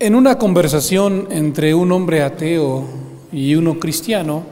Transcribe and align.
En 0.00 0.16
una 0.16 0.38
conversación 0.38 1.28
entre 1.30 1.72
un 1.72 1.92
hombre 1.92 2.20
ateo 2.20 2.84
y 3.30 3.54
uno 3.54 3.78
cristiano, 3.78 4.42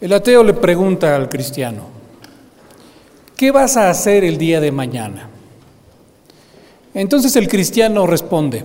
el 0.00 0.12
ateo 0.12 0.44
le 0.44 0.54
pregunta 0.54 1.16
al 1.16 1.28
cristiano, 1.28 1.86
¿qué 3.36 3.50
vas 3.50 3.76
a 3.76 3.90
hacer 3.90 4.22
el 4.22 4.38
día 4.38 4.60
de 4.60 4.70
mañana? 4.70 5.28
Entonces 6.94 7.34
el 7.34 7.48
cristiano 7.48 8.06
responde, 8.06 8.64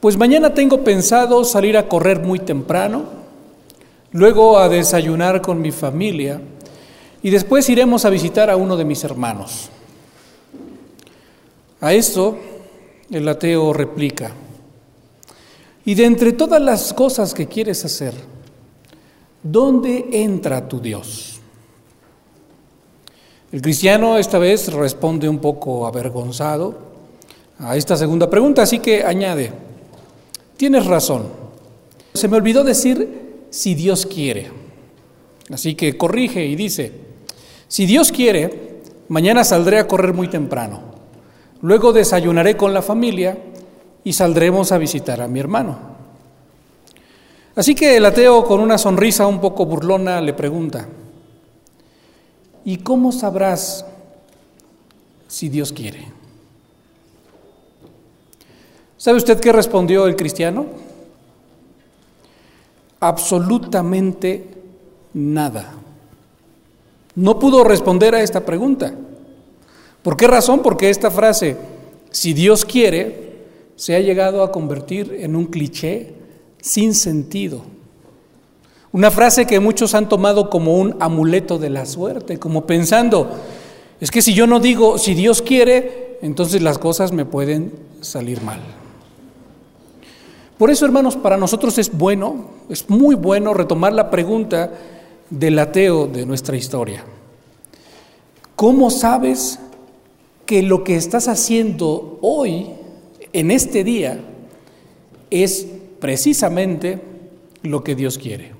pues 0.00 0.16
mañana 0.16 0.54
tengo 0.54 0.82
pensado 0.82 1.44
salir 1.44 1.76
a 1.76 1.88
correr 1.88 2.18
muy 2.18 2.40
temprano, 2.40 3.04
luego 4.10 4.58
a 4.58 4.68
desayunar 4.68 5.40
con 5.40 5.62
mi 5.62 5.70
familia 5.70 6.40
y 7.22 7.30
después 7.30 7.68
iremos 7.68 8.04
a 8.04 8.10
visitar 8.10 8.50
a 8.50 8.56
uno 8.56 8.76
de 8.76 8.84
mis 8.84 9.04
hermanos. 9.04 9.70
A 11.80 11.92
esto 11.92 12.38
el 13.10 13.28
ateo 13.28 13.72
replica, 13.72 14.32
y 15.84 15.94
de 15.94 16.04
entre 16.04 16.32
todas 16.32 16.60
las 16.60 16.94
cosas 16.94 17.34
que 17.34 17.46
quieres 17.46 17.84
hacer, 17.84 18.14
¿dónde 19.42 20.08
entra 20.12 20.66
tu 20.66 20.80
Dios? 20.80 21.40
El 23.52 23.60
cristiano 23.60 24.18
esta 24.18 24.38
vez 24.38 24.72
responde 24.72 25.28
un 25.28 25.38
poco 25.38 25.86
avergonzado 25.86 26.76
a 27.58 27.76
esta 27.76 27.96
segunda 27.96 28.28
pregunta, 28.28 28.62
así 28.62 28.78
que 28.78 29.04
añade, 29.04 29.52
tienes 30.56 30.86
razón, 30.86 31.28
se 32.14 32.28
me 32.28 32.36
olvidó 32.36 32.64
decir 32.64 33.46
si 33.50 33.74
Dios 33.74 34.06
quiere. 34.06 34.50
Así 35.52 35.74
que 35.74 35.96
corrige 35.96 36.44
y 36.46 36.56
dice, 36.56 36.92
si 37.68 37.86
Dios 37.86 38.10
quiere, 38.10 38.80
mañana 39.08 39.44
saldré 39.44 39.78
a 39.78 39.86
correr 39.86 40.14
muy 40.14 40.28
temprano. 40.28 40.93
Luego 41.62 41.92
desayunaré 41.92 42.56
con 42.56 42.74
la 42.74 42.82
familia 42.82 43.38
y 44.04 44.12
saldremos 44.12 44.70
a 44.72 44.78
visitar 44.78 45.20
a 45.20 45.28
mi 45.28 45.40
hermano. 45.40 45.78
Así 47.56 47.74
que 47.74 47.96
el 47.96 48.04
ateo 48.04 48.44
con 48.44 48.60
una 48.60 48.78
sonrisa 48.78 49.26
un 49.26 49.40
poco 49.40 49.64
burlona 49.64 50.20
le 50.20 50.34
pregunta, 50.34 50.88
¿y 52.64 52.78
cómo 52.78 53.12
sabrás 53.12 53.86
si 55.28 55.48
Dios 55.48 55.72
quiere? 55.72 56.12
¿Sabe 58.96 59.18
usted 59.18 59.38
qué 59.38 59.52
respondió 59.52 60.06
el 60.06 60.16
cristiano? 60.16 60.66
Absolutamente 63.00 64.48
nada. 65.12 65.74
No 67.14 67.38
pudo 67.38 67.62
responder 67.62 68.14
a 68.14 68.22
esta 68.22 68.44
pregunta. 68.44 68.94
¿Por 70.04 70.18
qué 70.18 70.26
razón? 70.26 70.60
Porque 70.60 70.90
esta 70.90 71.10
frase, 71.10 71.56
si 72.10 72.34
Dios 72.34 72.66
quiere, 72.66 73.46
se 73.74 73.96
ha 73.96 74.00
llegado 74.00 74.42
a 74.42 74.52
convertir 74.52 75.16
en 75.18 75.34
un 75.34 75.46
cliché 75.46 76.12
sin 76.60 76.94
sentido. 76.94 77.62
Una 78.92 79.10
frase 79.10 79.46
que 79.46 79.60
muchos 79.60 79.94
han 79.94 80.10
tomado 80.10 80.50
como 80.50 80.76
un 80.76 80.94
amuleto 81.00 81.58
de 81.58 81.70
la 81.70 81.86
suerte, 81.86 82.38
como 82.38 82.66
pensando, 82.66 83.30
es 83.98 84.10
que 84.10 84.20
si 84.20 84.34
yo 84.34 84.46
no 84.46 84.60
digo, 84.60 84.98
si 84.98 85.14
Dios 85.14 85.40
quiere, 85.40 86.18
entonces 86.20 86.60
las 86.60 86.76
cosas 86.76 87.10
me 87.12 87.24
pueden 87.24 87.72
salir 88.02 88.42
mal. 88.42 88.60
Por 90.58 90.70
eso, 90.70 90.84
hermanos, 90.84 91.16
para 91.16 91.38
nosotros 91.38 91.78
es 91.78 91.90
bueno, 91.96 92.50
es 92.68 92.90
muy 92.90 93.14
bueno 93.14 93.54
retomar 93.54 93.94
la 93.94 94.10
pregunta 94.10 94.70
del 95.30 95.58
ateo 95.58 96.06
de 96.06 96.26
nuestra 96.26 96.58
historia. 96.58 97.04
¿Cómo 98.54 98.90
sabes 98.90 99.58
que 100.46 100.62
lo 100.62 100.84
que 100.84 100.96
estás 100.96 101.28
haciendo 101.28 102.18
hoy, 102.20 102.70
en 103.32 103.50
este 103.50 103.84
día, 103.84 104.20
es 105.30 105.66
precisamente 106.00 107.00
lo 107.62 107.82
que 107.82 107.94
Dios 107.94 108.18
quiere? 108.18 108.52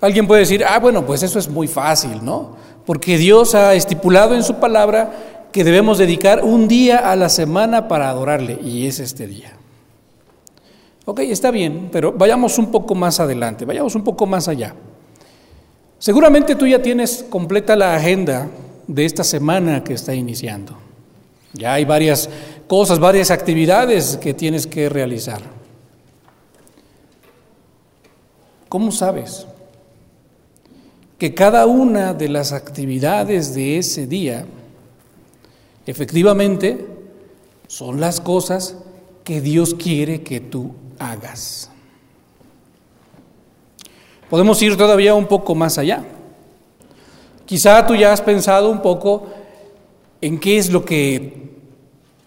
Alguien 0.00 0.26
puede 0.26 0.40
decir, 0.40 0.64
ah, 0.64 0.78
bueno, 0.78 1.04
pues 1.04 1.22
eso 1.22 1.38
es 1.38 1.48
muy 1.48 1.68
fácil, 1.68 2.24
¿no? 2.24 2.56
Porque 2.86 3.18
Dios 3.18 3.54
ha 3.54 3.74
estipulado 3.74 4.34
en 4.34 4.42
su 4.42 4.54
palabra 4.54 5.48
que 5.52 5.64
debemos 5.64 5.98
dedicar 5.98 6.44
un 6.44 6.68
día 6.68 6.98
a 7.10 7.16
la 7.16 7.28
semana 7.28 7.88
para 7.88 8.08
adorarle, 8.08 8.58
y 8.62 8.86
es 8.86 9.00
este 9.00 9.26
día. 9.26 9.54
Ok, 11.04 11.20
está 11.20 11.50
bien, 11.50 11.88
pero 11.90 12.12
vayamos 12.12 12.58
un 12.58 12.70
poco 12.70 12.94
más 12.94 13.18
adelante, 13.18 13.64
vayamos 13.64 13.94
un 13.94 14.04
poco 14.04 14.26
más 14.26 14.46
allá. 14.46 14.74
Seguramente 15.98 16.54
tú 16.54 16.66
ya 16.66 16.80
tienes 16.80 17.24
completa 17.28 17.74
la 17.74 17.96
agenda 17.96 18.48
de 18.88 19.04
esta 19.04 19.22
semana 19.22 19.84
que 19.84 19.92
está 19.92 20.14
iniciando. 20.14 20.76
Ya 21.52 21.74
hay 21.74 21.84
varias 21.84 22.28
cosas, 22.66 22.98
varias 22.98 23.30
actividades 23.30 24.16
que 24.16 24.34
tienes 24.34 24.66
que 24.66 24.88
realizar. 24.88 25.40
¿Cómo 28.68 28.90
sabes 28.90 29.46
que 31.18 31.34
cada 31.34 31.66
una 31.66 32.14
de 32.14 32.28
las 32.28 32.52
actividades 32.52 33.54
de 33.54 33.78
ese 33.78 34.06
día 34.06 34.46
efectivamente 35.86 36.86
son 37.66 38.00
las 38.00 38.20
cosas 38.20 38.76
que 39.24 39.40
Dios 39.40 39.74
quiere 39.74 40.22
que 40.22 40.40
tú 40.40 40.72
hagas. 40.98 41.70
Podemos 44.30 44.60
ir 44.62 44.76
todavía 44.76 45.14
un 45.14 45.26
poco 45.26 45.54
más 45.54 45.78
allá. 45.78 46.04
Quizá 47.48 47.86
tú 47.86 47.94
ya 47.94 48.12
has 48.12 48.20
pensado 48.20 48.68
un 48.68 48.82
poco 48.82 49.26
en 50.20 50.38
qué 50.38 50.58
es 50.58 50.70
lo 50.70 50.84
que 50.84 51.48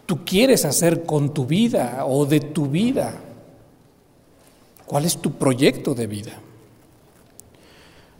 tú 0.08 0.26
quieres 0.26 0.66
hacer 0.66 1.04
con 1.04 1.32
tu 1.32 1.46
vida 1.46 2.04
o 2.08 2.26
de 2.26 2.40
tu 2.40 2.66
vida. 2.66 3.22
¿Cuál 4.88 5.06
es 5.06 5.16
tu 5.18 5.34
proyecto 5.34 5.94
de 5.94 6.08
vida? 6.08 6.40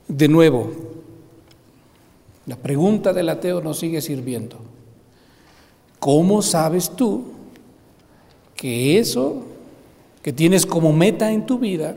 De 0.08 0.28
nuevo, 0.28 0.72
la 2.46 2.56
pregunta 2.56 3.14
del 3.14 3.30
ateo 3.30 3.62
nos 3.62 3.80
sigue 3.80 4.00
sirviendo. 4.00 4.58
¿Cómo 6.00 6.44
sabes 6.44 6.92
tú 6.96 7.24
que 8.56 9.00
eso 9.00 9.44
que 10.22 10.32
tienes 10.32 10.68
como 10.68 10.94
meta 10.94 11.32
en 11.32 11.48
tu 11.48 11.58
vida 11.58 11.96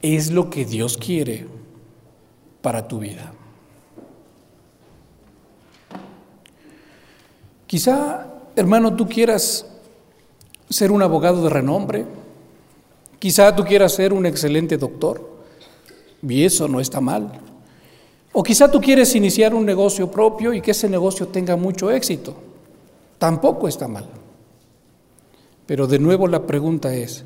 es 0.00 0.30
lo 0.30 0.48
que 0.48 0.64
Dios 0.64 0.96
quiere 0.96 1.46
para 2.62 2.86
tu 2.86 3.00
vida. 3.00 3.32
Quizá, 7.66 8.26
hermano, 8.54 8.94
tú 8.94 9.08
quieras 9.08 9.66
ser 10.68 10.90
un 10.90 11.02
abogado 11.02 11.42
de 11.42 11.50
renombre, 11.50 12.06
quizá 13.18 13.54
tú 13.54 13.64
quieras 13.64 13.92
ser 13.92 14.12
un 14.12 14.26
excelente 14.26 14.76
doctor, 14.76 15.36
y 16.22 16.44
eso 16.44 16.68
no 16.68 16.80
está 16.80 17.00
mal. 17.00 17.40
O 18.32 18.42
quizá 18.42 18.70
tú 18.70 18.80
quieres 18.80 19.14
iniciar 19.14 19.54
un 19.54 19.64
negocio 19.64 20.10
propio 20.10 20.52
y 20.52 20.60
que 20.60 20.72
ese 20.72 20.88
negocio 20.88 21.28
tenga 21.28 21.56
mucho 21.56 21.90
éxito, 21.90 22.34
tampoco 23.18 23.68
está 23.68 23.88
mal. 23.88 24.06
Pero 25.66 25.86
de 25.86 25.98
nuevo 25.98 26.28
la 26.28 26.46
pregunta 26.46 26.94
es, 26.94 27.24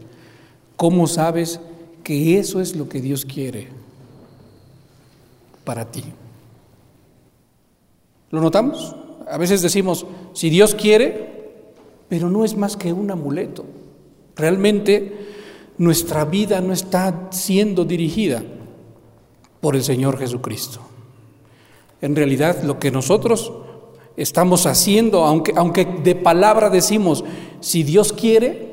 ¿cómo 0.76 1.06
sabes 1.06 1.60
que 2.02 2.38
eso 2.38 2.60
es 2.60 2.76
lo 2.76 2.88
que 2.88 3.00
Dios 3.00 3.24
quiere 3.24 3.68
para 5.64 5.90
ti? 5.90 6.04
¿Lo 8.30 8.40
notamos? 8.40 8.94
A 9.28 9.36
veces 9.36 9.62
decimos, 9.62 10.06
si 10.32 10.50
Dios 10.50 10.74
quiere, 10.74 11.30
pero 12.08 12.28
no 12.30 12.44
es 12.44 12.56
más 12.56 12.76
que 12.76 12.92
un 12.92 13.10
amuleto. 13.10 13.64
Realmente 14.36 15.12
nuestra 15.78 16.24
vida 16.24 16.60
no 16.60 16.72
está 16.72 17.28
siendo 17.30 17.84
dirigida 17.84 18.42
por 19.60 19.76
el 19.76 19.82
Señor 19.82 20.18
Jesucristo. 20.18 20.80
En 22.00 22.16
realidad 22.16 22.62
lo 22.62 22.78
que 22.78 22.90
nosotros 22.90 23.52
estamos 24.16 24.66
haciendo, 24.66 25.24
aunque, 25.24 25.52
aunque 25.56 25.84
de 25.84 26.14
palabra 26.14 26.70
decimos, 26.70 27.24
si 27.60 27.82
Dios 27.82 28.12
quiere, 28.12 28.70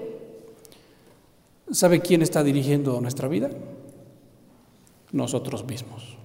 ¿sabe 1.71 2.01
quién 2.01 2.21
está 2.21 2.43
dirigiendo 2.43 2.99
nuestra 3.01 3.27
vida? 3.27 3.49
Nosotros 5.11 5.65
mismos. 5.65 6.17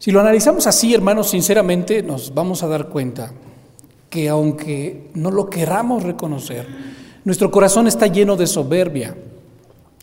Si 0.00 0.10
lo 0.10 0.20
analizamos 0.20 0.66
así, 0.66 0.94
hermanos, 0.94 1.28
sinceramente 1.28 2.02
nos 2.02 2.32
vamos 2.32 2.62
a 2.62 2.68
dar 2.68 2.88
cuenta 2.88 3.34
que 4.08 4.30
aunque 4.30 5.10
no 5.12 5.30
lo 5.30 5.50
queramos 5.50 6.04
reconocer, 6.04 6.66
nuestro 7.22 7.50
corazón 7.50 7.86
está 7.86 8.06
lleno 8.06 8.34
de 8.34 8.46
soberbia, 8.46 9.14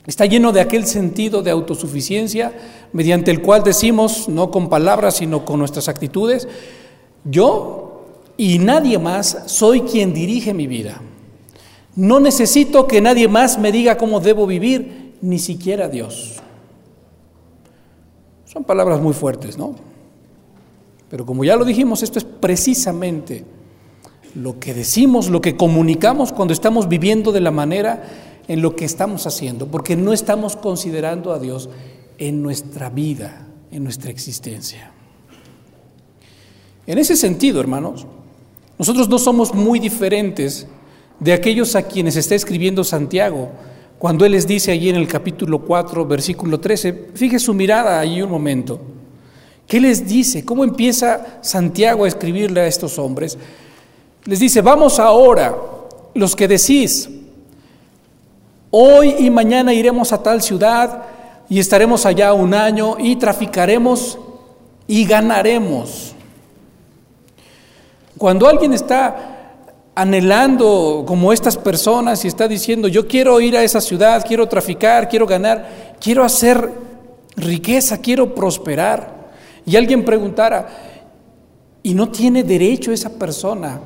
está 0.05 0.27
lleno 0.27 0.51
de 0.51 0.61
aquel 0.61 0.85
sentido 0.85 1.41
de 1.41 1.49
autosuficiencia 1.49 2.53
mediante 2.93 3.31
el 3.31 3.41
cual 3.41 3.63
decimos, 3.63 4.29
no 4.29 4.51
con 4.51 4.69
palabras, 4.69 5.15
sino 5.15 5.43
con 5.43 5.57
nuestras 5.57 5.87
actitudes, 5.87 6.47
yo 7.23 8.05
y 8.37 8.59
nadie 8.59 8.99
más 8.99 9.45
soy 9.47 9.81
quien 9.81 10.13
dirige 10.13 10.53
mi 10.53 10.67
vida. 10.67 11.01
No 11.95 12.19
necesito 12.19 12.85
que 12.85 13.01
nadie 13.01 13.27
más 13.27 13.57
me 13.57 13.71
diga 13.71 13.97
cómo 13.97 14.19
debo 14.19 14.45
vivir, 14.45 15.15
ni 15.23 15.39
siquiera 15.39 15.89
Dios. 15.89 16.35
Son 18.45 18.63
palabras 18.63 19.01
muy 19.01 19.15
fuertes, 19.15 19.57
¿no? 19.57 19.86
Pero 21.09 21.25
como 21.25 21.43
ya 21.43 21.55
lo 21.55 21.65
dijimos, 21.65 22.03
esto 22.03 22.19
es 22.19 22.25
precisamente 22.25 23.45
lo 24.35 24.59
que 24.59 24.73
decimos, 24.73 25.29
lo 25.29 25.41
que 25.41 25.55
comunicamos 25.55 26.33
cuando 26.33 26.53
estamos 26.53 26.87
viviendo 26.87 27.31
de 27.31 27.41
la 27.41 27.51
manera 27.51 28.03
en 28.47 28.61
lo 28.61 28.75
que 28.75 28.85
estamos 28.85 29.25
haciendo, 29.25 29.67
porque 29.67 29.95
no 29.95 30.13
estamos 30.13 30.55
considerando 30.55 31.33
a 31.33 31.39
Dios 31.39 31.69
en 32.17 32.41
nuestra 32.41 32.89
vida, 32.89 33.47
en 33.71 33.83
nuestra 33.83 34.11
existencia. 34.11 34.91
En 36.85 36.97
ese 36.97 37.15
sentido, 37.15 37.59
hermanos, 37.59 38.05
nosotros 38.77 39.09
no 39.09 39.17
somos 39.17 39.53
muy 39.53 39.79
diferentes 39.79 40.67
de 41.19 41.33
aquellos 41.33 41.75
a 41.75 41.83
quienes 41.83 42.15
está 42.15 42.35
escribiendo 42.35 42.83
Santiago, 42.83 43.49
cuando 43.97 44.25
Él 44.25 44.33
les 44.33 44.45
dice 44.45 44.71
allí 44.71 44.89
en 44.89 44.95
el 44.95 45.07
capítulo 45.07 45.59
4, 45.59 46.05
versículo 46.05 46.59
13, 46.59 47.09
fije 47.15 47.39
su 47.39 47.53
mirada 47.53 47.99
ahí 47.99 48.21
un 48.21 48.29
momento. 48.29 48.79
¿Qué 49.67 49.81
les 49.81 50.07
dice? 50.07 50.45
¿Cómo 50.45 50.63
empieza 50.63 51.39
Santiago 51.41 52.05
a 52.05 52.07
escribirle 52.07 52.61
a 52.61 52.67
estos 52.67 52.97
hombres? 52.97 53.37
Les 54.23 54.39
dice, 54.39 54.61
vamos 54.61 54.97
ahora, 54.97 55.55
los 56.13 56.35
que 56.35 56.47
decís, 56.47 57.09
hoy 58.71 59.15
y 59.19 59.29
mañana 59.29 59.73
iremos 59.73 60.13
a 60.13 60.23
tal 60.23 60.41
ciudad 60.41 61.03
y 61.49 61.59
estaremos 61.59 62.05
allá 62.05 62.33
un 62.33 62.53
año 62.53 62.95
y 62.97 63.17
traficaremos 63.17 64.17
y 64.87 65.05
ganaremos. 65.05 66.13
Cuando 68.17 68.47
alguien 68.47 68.73
está 68.73 69.37
anhelando 69.95 71.03
como 71.05 71.33
estas 71.33 71.57
personas 71.57 72.23
y 72.23 72.29
está 72.29 72.47
diciendo, 72.47 72.87
yo 72.87 73.05
quiero 73.05 73.41
ir 73.41 73.57
a 73.57 73.63
esa 73.63 73.81
ciudad, 73.81 74.23
quiero 74.25 74.47
traficar, 74.47 75.09
quiero 75.09 75.27
ganar, 75.27 75.95
quiero 75.99 76.23
hacer 76.23 76.71
riqueza, 77.35 77.99
quiero 77.99 78.33
prosperar. 78.33 79.16
Y 79.67 79.75
alguien 79.75 80.05
preguntara, 80.05 80.65
¿y 81.83 81.93
no 81.93 82.09
tiene 82.09 82.43
derecho 82.43 82.93
esa 82.93 83.19
persona 83.19 83.81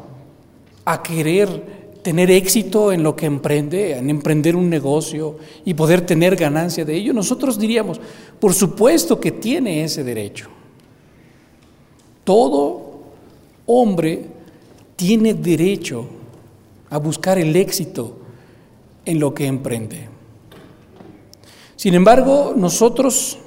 a 0.85 1.01
querer 1.01 1.81
tener 2.03 2.29
éxito 2.29 2.91
en 2.91 3.01
lo 3.01 3.15
que 3.15 3.25
emprende, 3.25 3.97
en 3.97 4.09
emprender 4.11 4.55
un 4.55 4.69
negocio 4.69 5.37
y 5.65 5.73
poder 5.73 6.05
tener 6.05 6.35
ganancia 6.35 6.85
de 6.85 6.95
ello? 6.95 7.13
Nosotros 7.13 7.57
diríamos, 7.57 7.99
por 8.39 8.53
supuesto 8.53 9.19
que 9.19 9.31
tiene 9.31 9.83
ese 9.83 10.03
derecho. 10.03 10.49
Todo 12.23 13.01
hombre 13.65 14.25
tiene 14.95 15.33
derecho 15.33 16.05
a 16.91 16.99
buscar 16.99 17.39
el 17.39 17.55
éxito 17.55 18.19
en 19.03 19.19
lo 19.19 19.33
que 19.33 19.47
emprende. 19.47 20.09
Sin 21.75 21.95
embargo, 21.95 22.53
nosotros, 22.55 23.39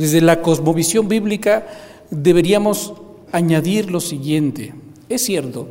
desde 0.00 0.22
la 0.22 0.40
cosmovisión 0.40 1.08
bíblica, 1.08 1.66
deberíamos 2.10 2.94
añadir 3.32 3.90
lo 3.90 4.00
siguiente. 4.00 4.72
Es 5.08 5.22
cierto, 5.22 5.68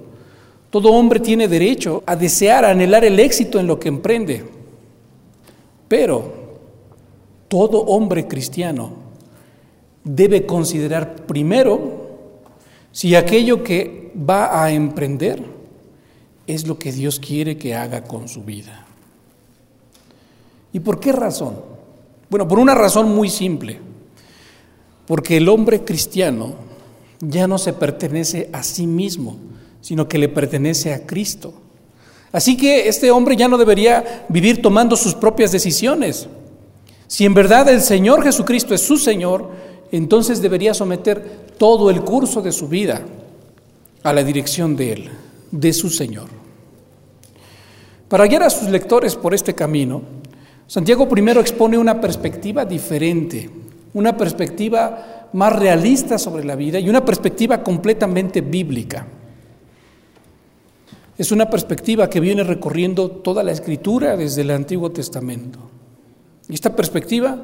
todo 0.69 0.93
hombre 0.93 1.19
tiene 1.19 1.47
derecho 1.47 2.03
a 2.05 2.15
desear, 2.15 2.63
a 2.63 2.69
anhelar 2.69 3.03
el 3.03 3.19
éxito 3.19 3.59
en 3.59 3.65
lo 3.65 3.79
que 3.79 3.89
emprende, 3.89 4.45
pero 5.87 6.31
todo 7.47 7.79
hombre 7.79 8.27
cristiano 8.27 8.93
debe 10.03 10.45
considerar 10.45 11.25
primero 11.25 12.07
si 12.91 13.15
aquello 13.15 13.63
que 13.63 14.11
va 14.15 14.63
a 14.63 14.71
emprender 14.71 15.43
es 16.45 16.67
lo 16.67 16.77
que 16.77 16.91
Dios 16.91 17.19
quiere 17.19 17.57
que 17.57 17.73
haga 17.73 18.03
con 18.03 18.27
su 18.27 18.43
vida. 18.43 18.85
¿Y 20.71 20.79
por 20.79 20.99
qué 20.99 21.11
razón? 21.11 21.55
Bueno, 22.29 22.47
por 22.47 22.59
una 22.59 22.75
razón 22.75 23.09
muy 23.15 23.29
simple. 23.29 23.88
Porque 25.09 25.37
el 25.37 25.49
hombre 25.49 25.83
cristiano 25.83 26.53
ya 27.19 27.47
no 27.47 27.57
se 27.57 27.73
pertenece 27.73 28.47
a 28.53 28.61
sí 28.61 28.85
mismo, 28.85 29.37
sino 29.81 30.07
que 30.07 30.19
le 30.19 30.29
pertenece 30.29 30.93
a 30.93 31.07
Cristo. 31.07 31.51
Así 32.31 32.55
que 32.55 32.87
este 32.87 33.09
hombre 33.09 33.35
ya 33.35 33.47
no 33.47 33.57
debería 33.57 34.27
vivir 34.29 34.61
tomando 34.61 34.95
sus 34.95 35.15
propias 35.15 35.51
decisiones. 35.51 36.27
Si 37.07 37.25
en 37.25 37.33
verdad 37.33 37.67
el 37.69 37.81
Señor 37.81 38.21
Jesucristo 38.21 38.75
es 38.75 38.81
su 38.81 38.97
Señor, 38.97 39.49
entonces 39.91 40.43
debería 40.43 40.75
someter 40.75 41.47
todo 41.57 41.89
el 41.89 42.03
curso 42.03 42.43
de 42.43 42.51
su 42.51 42.67
vida 42.67 43.01
a 44.03 44.13
la 44.13 44.23
dirección 44.23 44.75
de 44.75 44.93
Él, 44.93 45.09
de 45.49 45.73
su 45.73 45.89
Señor. 45.89 46.27
Para 48.09 48.27
guiar 48.27 48.43
a 48.43 48.51
sus 48.51 48.69
lectores 48.69 49.15
por 49.15 49.33
este 49.33 49.55
camino, 49.55 50.03
Santiago 50.67 51.09
primero 51.09 51.41
expone 51.41 51.79
una 51.79 51.99
perspectiva 51.99 52.63
diferente, 52.63 53.49
una 53.93 54.15
perspectiva 54.15 55.29
más 55.33 55.53
realista 55.53 56.17
sobre 56.17 56.43
la 56.43 56.55
vida 56.55 56.79
y 56.79 56.89
una 56.89 57.03
perspectiva 57.03 57.63
completamente 57.63 58.41
bíblica. 58.41 59.07
Es 61.17 61.31
una 61.31 61.49
perspectiva 61.49 62.09
que 62.09 62.19
viene 62.19 62.43
recorriendo 62.43 63.11
toda 63.11 63.43
la 63.43 63.51
escritura 63.51 64.15
desde 64.15 64.41
el 64.41 64.51
Antiguo 64.51 64.91
Testamento. 64.91 65.59
Y 66.47 66.53
esta 66.53 66.75
perspectiva 66.75 67.43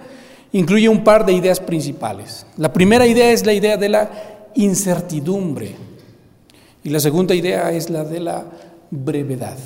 incluye 0.53 0.88
un 0.88 1.03
par 1.03 1.25
de 1.25 1.33
ideas 1.33 1.59
principales. 1.59 2.45
La 2.57 2.71
primera 2.71 3.06
idea 3.06 3.31
es 3.31 3.45
la 3.45 3.53
idea 3.53 3.75
de 3.77 3.89
la 3.89 4.09
incertidumbre 4.56 5.75
y 6.83 6.89
la 6.89 7.00
segunda 7.00 7.36
idea 7.36 7.71
es 7.71 7.89
la 7.89 8.03
de 8.06 8.19
la 8.21 8.45
brevedad. 8.89 9.57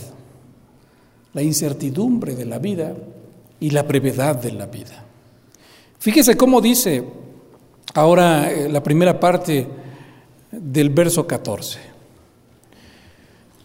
La 1.33 1.43
incertidumbre 1.43 2.35
de 2.35 2.45
la 2.45 2.57
vida 2.57 2.95
y 3.59 3.69
la 3.69 3.83
brevedad 3.83 4.35
de 4.37 4.51
la 4.53 4.65
vida. 4.65 5.05
Fíjese 5.99 6.37
cómo 6.37 6.61
dice 6.61 7.03
ahora 7.93 8.49
eh, 8.49 8.69
la 8.69 8.81
primera 8.81 9.19
parte 9.19 9.67
del 10.51 10.89
verso 10.89 11.27
14. 11.27 11.79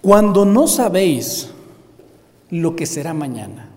Cuando 0.03 0.45
no 0.45 0.67
sabéis 0.67 1.51
lo 2.51 2.75
que 2.75 2.87
será 2.87 3.15
mañana. 3.15 3.71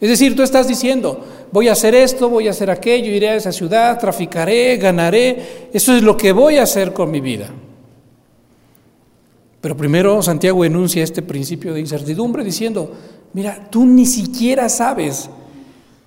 Es 0.00 0.10
decir, 0.10 0.36
tú 0.36 0.42
estás 0.42 0.68
diciendo, 0.68 1.24
voy 1.52 1.68
a 1.68 1.72
hacer 1.72 1.94
esto, 1.94 2.28
voy 2.28 2.48
a 2.48 2.50
hacer 2.50 2.70
aquello, 2.70 3.10
iré 3.12 3.30
a 3.30 3.36
esa 3.36 3.52
ciudad, 3.52 3.98
traficaré, 3.98 4.76
ganaré, 4.76 5.70
eso 5.72 5.96
es 5.96 6.02
lo 6.02 6.16
que 6.16 6.32
voy 6.32 6.58
a 6.58 6.64
hacer 6.64 6.92
con 6.92 7.10
mi 7.10 7.20
vida. 7.20 7.48
Pero 9.60 9.76
primero 9.76 10.20
Santiago 10.22 10.64
enuncia 10.64 11.02
este 11.02 11.22
principio 11.22 11.72
de 11.72 11.80
incertidumbre 11.80 12.44
diciendo, 12.44 12.92
mira, 13.32 13.68
tú 13.70 13.86
ni 13.86 14.04
siquiera 14.04 14.68
sabes 14.68 15.30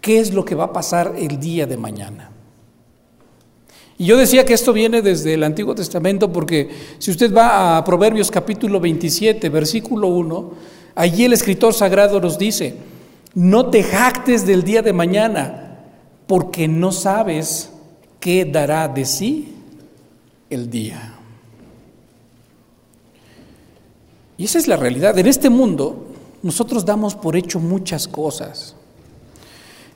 qué 0.10 0.20
es 0.20 0.34
lo 0.34 0.44
que 0.44 0.56
va 0.56 0.64
a 0.64 0.74
pasar 0.74 1.14
el 1.20 1.40
día 1.40 1.68
de 1.68 1.78
mañana. 1.78 2.32
Y 3.96 4.06
yo 4.06 4.18
decía 4.18 4.44
que 4.44 4.56
esto 4.56 4.74
viene 4.74 5.04
desde 5.04 5.36
el 5.36 5.44
Antiguo 5.44 5.76
Testamento 5.76 6.34
porque 6.34 6.68
si 6.98 7.12
usted 7.12 7.32
va 7.32 7.78
a 7.78 7.84
Proverbios 7.84 8.32
capítulo 8.32 8.80
27, 8.80 9.50
versículo 9.50 10.07
1, 10.07 10.52
allí 10.95 11.26
el 11.26 11.33
escritor 11.33 11.76
sagrado 11.76 12.19
nos 12.19 12.40
dice, 12.40 12.74
no 13.36 13.69
te 13.69 13.83
jactes 13.83 14.48
del 14.48 14.64
día 14.64 14.81
de 14.81 14.94
mañana, 14.94 15.78
porque 16.26 16.68
no 16.68 16.92
sabes 16.92 17.69
qué 18.19 18.45
dará 18.45 18.88
de 18.88 19.06
sí 19.06 19.54
el 20.50 20.72
día. 20.72 21.19
Y 24.40 24.45
esa 24.45 24.57
es 24.57 24.68
la 24.68 24.76
realidad. 24.76 25.19
En 25.19 25.28
este 25.28 25.52
mundo 25.52 26.07
nosotros 26.42 26.83
damos 26.83 27.14
por 27.14 27.36
hecho 27.36 27.60
muchas 27.60 28.07
cosas. 28.07 28.76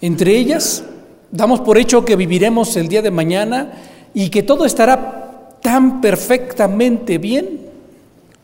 Entre 0.03 0.35
ellas, 0.35 0.83
damos 1.31 1.61
por 1.61 1.77
hecho 1.77 2.03
que 2.03 2.17
viviremos 2.17 2.75
el 2.75 2.89
día 2.89 3.01
de 3.01 3.09
mañana 3.09 3.71
y 4.13 4.27
que 4.29 4.43
todo 4.43 4.65
estará 4.65 5.55
tan 5.61 6.01
perfectamente 6.01 7.17
bien 7.19 7.61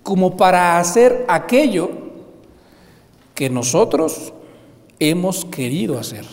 como 0.02 0.38
para 0.38 0.80
hacer 0.80 1.26
aquello 1.28 1.92
que 3.36 3.50
nosotros 3.50 4.32
hemos 5.00 5.44
querido 5.44 6.00
hacer. 6.00 6.24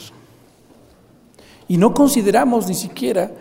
Y 1.67 1.77
no 1.77 1.93
consideramos 1.93 2.69
ni 2.69 2.75
siquiera 2.75 3.33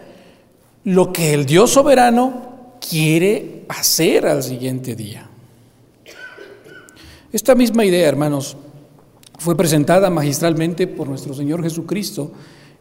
lo 0.85 1.13
que 1.13 1.35
el 1.35 1.45
Dios 1.45 1.69
soberano 1.69 2.77
quiere 2.89 3.63
hacer 3.69 4.25
al 4.25 4.41
siguiente 4.41 4.95
día. 4.95 5.29
Esta 7.31 7.53
misma 7.53 7.85
idea, 7.85 8.09
hermanos, 8.09 8.57
fue 9.37 9.55
presentada 9.55 10.09
magistralmente 10.09 10.87
por 10.87 11.07
nuestro 11.07 11.33
Señor 11.33 11.61
Jesucristo 11.63 12.31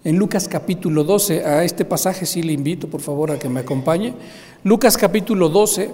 en 0.04 0.16
Lucas 0.16 0.48
capítulo 0.48 1.04
12. 1.04 1.44
A 1.44 1.64
este 1.64 1.84
pasaje 1.84 2.26
sí 2.26 2.42
le 2.42 2.52
invito, 2.52 2.88
por 2.88 3.00
favor, 3.00 3.30
a 3.30 3.38
que 3.38 3.48
me 3.48 3.60
acompañe. 3.60 4.14
Lucas 4.62 4.96
capítulo 4.96 5.48
12, 5.48 5.90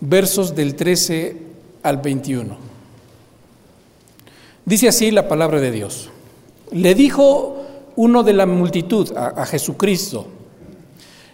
versos 0.00 0.54
del 0.54 0.74
13 0.74 1.36
al 1.82 1.96
21. 1.98 2.56
Dice 4.64 4.88
así 4.88 5.10
la 5.10 5.26
palabra 5.26 5.60
de 5.60 5.70
Dios. 5.70 6.10
Le 6.70 6.94
dijo 6.94 7.56
uno 7.96 8.22
de 8.22 8.32
la 8.32 8.46
multitud 8.46 9.10
a, 9.16 9.44
Jesucristo, 9.44 10.26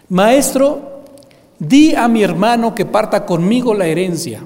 Maestro, 0.09 1.03
di 1.59 1.95
a 1.95 2.09
mi 2.09 2.23
hermano 2.23 2.75
que 2.75 2.87
parta 2.87 3.27
conmigo 3.27 3.75
la 3.75 3.87
herencia. 3.87 4.43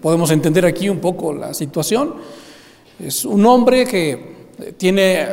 Podemos 0.00 0.30
entender 0.32 0.66
aquí 0.66 0.88
un 0.88 0.98
poco 0.98 1.32
la 1.32 1.54
situación. 1.54 2.14
Es 2.98 3.24
un 3.24 3.46
hombre 3.46 3.86
que 3.86 4.36
tiene 4.76 5.26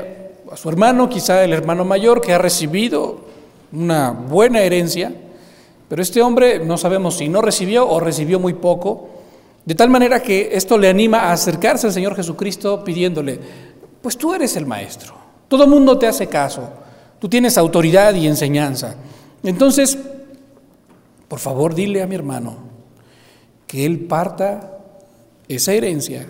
a 0.51 0.57
su 0.57 0.69
hermano, 0.69 1.09
quizá 1.09 1.43
el 1.43 1.53
hermano 1.53 1.85
mayor, 1.85 2.21
que 2.21 2.33
ha 2.33 2.37
recibido 2.37 3.21
una 3.71 4.11
buena 4.11 4.61
herencia 4.61 5.11
Pero 5.89 6.01
este 6.01 6.21
hombre 6.21 6.59
no 6.59 6.77
sabemos 6.77 7.17
si 7.17 7.29
no 7.29 7.41
recibió 7.41 7.89
o 7.89 7.99
recibió 7.99 8.39
muy 8.39 8.53
poco, 8.53 9.09
de 9.65 9.75
tal 9.75 9.89
manera 9.89 10.21
que 10.21 10.49
esto 10.53 10.77
le 10.77 10.89
anima 10.89 11.19
a 11.19 11.33
acercarse 11.33 11.87
al 11.87 11.93
Señor 11.93 12.15
Jesucristo 12.15 12.83
pidiéndole, 12.83 13.39
pues 14.01 14.17
tú 14.17 14.33
eres 14.33 14.55
el 14.55 14.65
maestro, 14.65 15.13
todo 15.47 15.67
mundo 15.67 15.97
te 15.97 16.07
hace 16.07 16.27
caso, 16.27 16.67
tú 17.19 17.29
tienes 17.29 17.57
autoridad 17.57 18.13
y 18.15 18.27
enseñanza. 18.27 18.95
Entonces, 19.43 19.97
por 21.27 21.39
favor, 21.39 21.75
dile 21.75 22.01
a 22.01 22.07
mi 22.07 22.15
hermano 22.15 22.72
que 23.73 23.87
él 23.87 24.01
parta 24.01 24.77
esa 25.47 25.73
herencia 25.73 26.27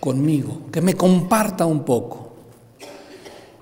conmigo, 0.00 0.62
que 0.72 0.80
me 0.80 0.94
comparta 0.94 1.66
un 1.66 1.84
poco. 1.84 2.30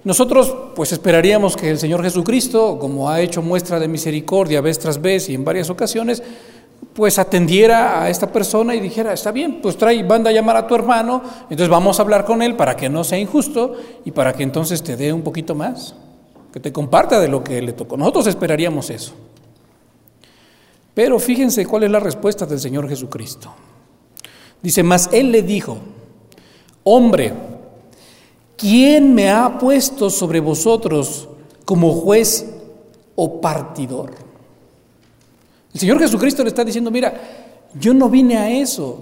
Nosotros 0.02 0.57
pues 0.75 0.93
esperaríamos 0.93 1.55
que 1.59 1.69
el 1.69 1.78
Señor 1.78 2.02
Jesucristo, 2.02 2.78
como 2.78 3.11
ha 3.11 3.21
hecho 3.21 3.43
muestra 3.43 3.78
de 3.78 3.87
misericordia 3.87 4.62
vez 4.62 4.78
tras 4.78 4.99
vez 4.99 5.28
y 5.28 5.35
en 5.35 5.45
varias 5.45 5.69
ocasiones, 5.69 6.23
pues 6.95 7.19
atendiera 7.19 8.02
a 8.02 8.09
esta 8.09 8.33
persona 8.33 8.75
y 8.75 8.81
dijera, 8.81 9.12
está 9.12 9.31
bien, 9.31 9.61
pues 9.61 9.76
trae, 9.76 10.02
banda 10.02 10.31
a 10.31 10.33
llamar 10.33 10.57
a 10.57 10.67
tu 10.67 10.75
hermano, 10.75 11.21
entonces 11.43 11.69
vamos 11.69 11.99
a 11.99 12.02
hablar 12.02 12.25
con 12.25 12.40
él 12.40 12.57
para 12.57 12.75
que 12.76 12.88
no 12.88 13.05
sea 13.05 13.19
injusto 13.19 13.75
y 14.07 14.12
para 14.12 14.33
que 14.33 14.43
entonces 14.43 14.83
te 14.83 14.97
dé 14.97 15.12
un 15.12 15.21
poquito 15.21 15.55
más, 15.55 15.95
que 16.50 16.61
te 16.61 16.73
comparta 16.73 17.21
de 17.21 17.28
lo 17.28 17.45
que 17.45 17.61
le 17.61 17.75
tocó. 17.75 17.99
Nosotros 17.99 18.26
esperaríamos 18.26 18.88
eso. 18.88 19.12
Pero 20.99 21.21
fíjense 21.21 21.64
cuál 21.64 21.85
es 21.85 21.93
la 21.93 22.00
respuesta 22.00 22.45
del 22.45 22.59
Señor 22.59 22.88
Jesucristo. 22.88 23.55
Dice, 24.61 24.83
mas 24.83 25.09
él 25.12 25.31
le 25.31 25.43
dijo, 25.43 25.78
hombre, 26.83 27.33
¿quién 28.57 29.14
me 29.14 29.31
ha 29.31 29.61
puesto 29.61 30.11
sobre 30.11 30.40
vosotros 30.40 31.28
como 31.64 31.93
juez 31.93 32.47
o 33.14 33.40
partidor? 33.40 34.11
El 35.73 35.78
Señor 35.78 36.00
Jesucristo 36.00 36.43
le 36.43 36.49
está 36.49 36.64
diciendo, 36.64 36.90
mira, 36.90 37.14
yo 37.78 37.95
no 37.95 38.09
vine 38.09 38.37
a 38.37 38.50
eso, 38.50 39.00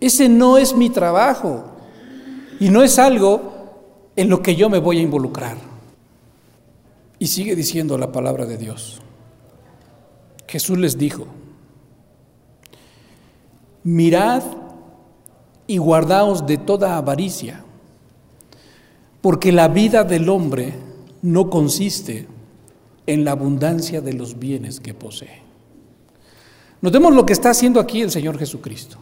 ese 0.00 0.26
no 0.26 0.56
es 0.56 0.74
mi 0.74 0.88
trabajo 0.88 1.66
y 2.58 2.70
no 2.70 2.82
es 2.82 2.98
algo 2.98 3.42
en 4.16 4.30
lo 4.30 4.42
que 4.42 4.56
yo 4.56 4.70
me 4.70 4.78
voy 4.78 5.00
a 5.00 5.02
involucrar. 5.02 5.58
Y 7.18 7.26
sigue 7.26 7.54
diciendo 7.54 7.98
la 7.98 8.10
palabra 8.10 8.46
de 8.46 8.56
Dios. 8.56 9.02
Jesús 10.54 10.78
les 10.78 10.96
dijo, 10.96 11.26
mirad 13.82 14.44
y 15.66 15.78
guardaos 15.78 16.46
de 16.46 16.58
toda 16.58 16.96
avaricia, 16.96 17.64
porque 19.20 19.50
la 19.50 19.66
vida 19.66 20.04
del 20.04 20.28
hombre 20.28 20.74
no 21.22 21.50
consiste 21.50 22.28
en 23.04 23.24
la 23.24 23.32
abundancia 23.32 24.00
de 24.00 24.12
los 24.12 24.38
bienes 24.38 24.78
que 24.78 24.94
posee. 24.94 25.42
Notemos 26.80 27.12
lo 27.12 27.26
que 27.26 27.32
está 27.32 27.50
haciendo 27.50 27.80
aquí 27.80 28.02
el 28.02 28.12
Señor 28.12 28.38
Jesucristo. 28.38 28.96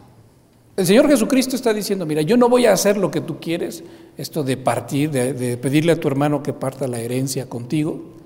El 0.75 0.87
Señor 0.87 1.07
Jesucristo 1.07 1.55
está 1.55 1.71
diciendo, 1.71 2.07
mira, 2.07 2.23
yo 2.23 2.35
no 2.35 2.49
voy 2.49 2.65
a 2.65 2.73
hacer 2.73 2.97
lo 2.97 3.11
que 3.11 3.21
tú 3.21 3.39
quieres, 3.39 3.83
esto 4.17 4.43
de 4.43 4.57
partir, 4.57 5.11
de, 5.11 5.33
de, 5.33 5.57
pedirle 5.57 5.91
a 5.91 5.99
tu 5.99 6.07
hermano 6.07 6.41
que 6.41 6.51
parta 6.51 6.87
la 6.87 6.99
herencia 6.99 7.47
contigo, 7.47 8.22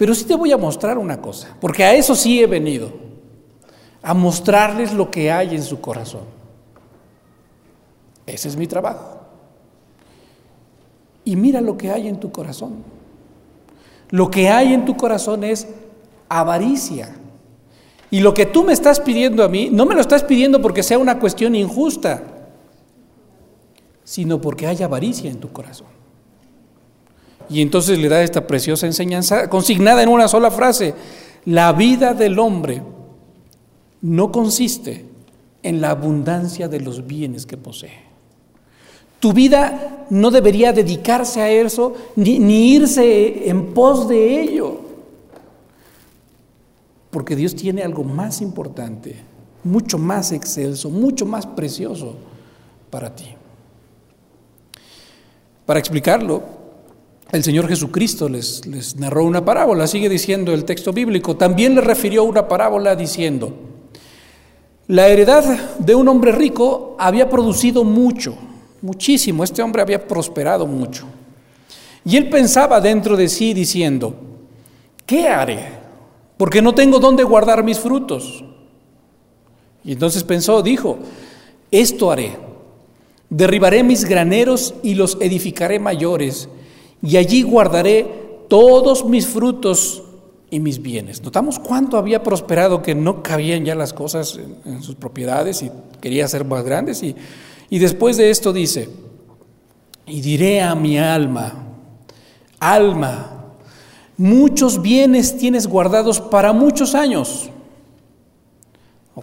pero 0.00 0.14
sí 0.14 0.24
te 0.24 0.34
voy 0.34 0.50
a 0.50 0.56
mostrar 0.56 0.96
una 0.96 1.20
cosa, 1.20 1.54
porque 1.60 1.84
a 1.84 1.94
eso 1.94 2.14
sí 2.14 2.40
he 2.40 2.46
venido, 2.46 2.90
a 4.02 4.14
mostrarles 4.14 4.94
lo 4.94 5.10
que 5.10 5.30
hay 5.30 5.54
en 5.54 5.62
su 5.62 5.78
corazón. 5.82 6.22
Ese 8.24 8.48
es 8.48 8.56
mi 8.56 8.66
trabajo. 8.66 9.18
Y 11.22 11.36
mira 11.36 11.60
lo 11.60 11.76
que 11.76 11.90
hay 11.90 12.08
en 12.08 12.18
tu 12.18 12.32
corazón. 12.32 12.82
Lo 14.08 14.30
que 14.30 14.48
hay 14.48 14.72
en 14.72 14.86
tu 14.86 14.96
corazón 14.96 15.44
es 15.44 15.68
avaricia. 16.30 17.14
Y 18.10 18.20
lo 18.20 18.32
que 18.32 18.46
tú 18.46 18.64
me 18.64 18.72
estás 18.72 19.00
pidiendo 19.00 19.44
a 19.44 19.48
mí, 19.48 19.68
no 19.70 19.84
me 19.84 19.94
lo 19.94 20.00
estás 20.00 20.24
pidiendo 20.24 20.62
porque 20.62 20.82
sea 20.82 20.98
una 20.98 21.18
cuestión 21.18 21.54
injusta, 21.54 22.22
sino 24.02 24.40
porque 24.40 24.66
hay 24.66 24.82
avaricia 24.82 25.30
en 25.30 25.40
tu 25.40 25.52
corazón. 25.52 25.99
Y 27.50 27.60
entonces 27.60 27.98
le 27.98 28.08
da 28.08 28.22
esta 28.22 28.46
preciosa 28.46 28.86
enseñanza 28.86 29.50
consignada 29.50 30.02
en 30.02 30.08
una 30.08 30.28
sola 30.28 30.50
frase. 30.52 30.94
La 31.44 31.72
vida 31.72 32.14
del 32.14 32.38
hombre 32.38 32.80
no 34.02 34.30
consiste 34.30 35.04
en 35.62 35.80
la 35.80 35.90
abundancia 35.90 36.68
de 36.68 36.80
los 36.80 37.06
bienes 37.06 37.46
que 37.46 37.56
posee. 37.56 38.10
Tu 39.18 39.32
vida 39.32 40.06
no 40.10 40.30
debería 40.30 40.72
dedicarse 40.72 41.42
a 41.42 41.50
eso 41.50 41.94
ni, 42.16 42.72
irse 42.72 43.48
en 43.50 43.74
pos 43.74 44.08
de 44.08 44.40
ello. 44.42 44.80
Porque 47.10 47.34
Dios 47.34 47.54
tiene 47.56 47.82
algo 47.82 48.04
más 48.04 48.40
importante, 48.40 49.16
mucho 49.64 49.98
más 49.98 50.30
excelso, 50.32 50.88
mucho 50.88 51.26
más 51.26 51.44
precioso 51.44 52.14
para 52.88 53.14
ti. 53.14 53.26
Para 55.66 55.80
explicarlo, 55.80 56.59
el 57.32 57.44
Señor 57.44 57.68
Jesucristo 57.68 58.28
les, 58.28 58.66
les 58.66 58.96
narró 58.96 59.24
una 59.24 59.44
parábola, 59.44 59.86
sigue 59.86 60.08
diciendo 60.08 60.52
el 60.52 60.64
texto 60.64 60.92
bíblico. 60.92 61.36
También 61.36 61.74
le 61.74 61.80
refirió 61.80 62.24
una 62.24 62.48
parábola 62.48 62.96
diciendo, 62.96 63.52
la 64.88 65.08
heredad 65.08 65.44
de 65.78 65.94
un 65.94 66.08
hombre 66.08 66.32
rico 66.32 66.96
había 66.98 67.28
producido 67.30 67.84
mucho 67.84 68.36
muchísimo. 68.82 69.44
Este 69.44 69.62
hombre 69.62 69.82
había 69.82 70.06
prosperado 70.06 70.66
mucho. 70.66 71.06
Y 72.04 72.16
él 72.16 72.28
pensaba 72.28 72.80
dentro 72.80 73.16
de 73.16 73.28
sí 73.28 73.52
diciendo, 73.52 74.14
¿qué 75.06 75.28
haré? 75.28 75.80
Porque 76.36 76.62
no 76.62 76.74
tengo 76.74 76.98
dónde 76.98 77.22
guardar 77.24 77.62
mis 77.62 77.78
frutos. 77.78 78.42
Y 79.84 79.92
entonces 79.92 80.24
pensó, 80.24 80.62
dijo, 80.62 80.98
esto 81.70 82.10
haré. 82.10 82.36
Derribaré 83.28 83.82
mis 83.82 84.04
graneros 84.04 84.74
y 84.82 84.94
los 84.94 85.18
edificaré 85.20 85.78
mayores, 85.78 86.48
y 87.02 87.16
allí 87.16 87.42
guardaré 87.42 88.06
todos 88.48 89.04
mis 89.04 89.26
frutos 89.26 90.02
y 90.50 90.60
mis 90.60 90.82
bienes. 90.82 91.22
Notamos 91.22 91.58
cuánto 91.58 91.96
había 91.96 92.22
prosperado 92.22 92.82
que 92.82 92.94
no 92.94 93.22
cabían 93.22 93.64
ya 93.64 93.74
las 93.74 93.92
cosas 93.92 94.38
en, 94.64 94.82
sus 94.82 94.96
propiedades 94.96 95.62
y 95.62 95.70
quería 96.00 96.26
ser 96.28 96.44
más 96.44 96.64
grandes 96.64 97.02
y 97.02 97.14
y 97.70 97.78
después 97.78 98.16
de 98.16 98.30
esto 98.30 98.52
dice, 98.52 98.88
y 100.04 100.20
diré 100.20 100.60
a 100.60 100.74
mi 100.74 100.98
alma, 100.98 101.54
alma, 102.58 103.44
muchos 104.16 104.82
bienes 104.82 105.38
tienes 105.38 105.68
guardados 105.68 106.20
para 106.20 106.52
muchos 106.52 106.96
años. 106.96 107.48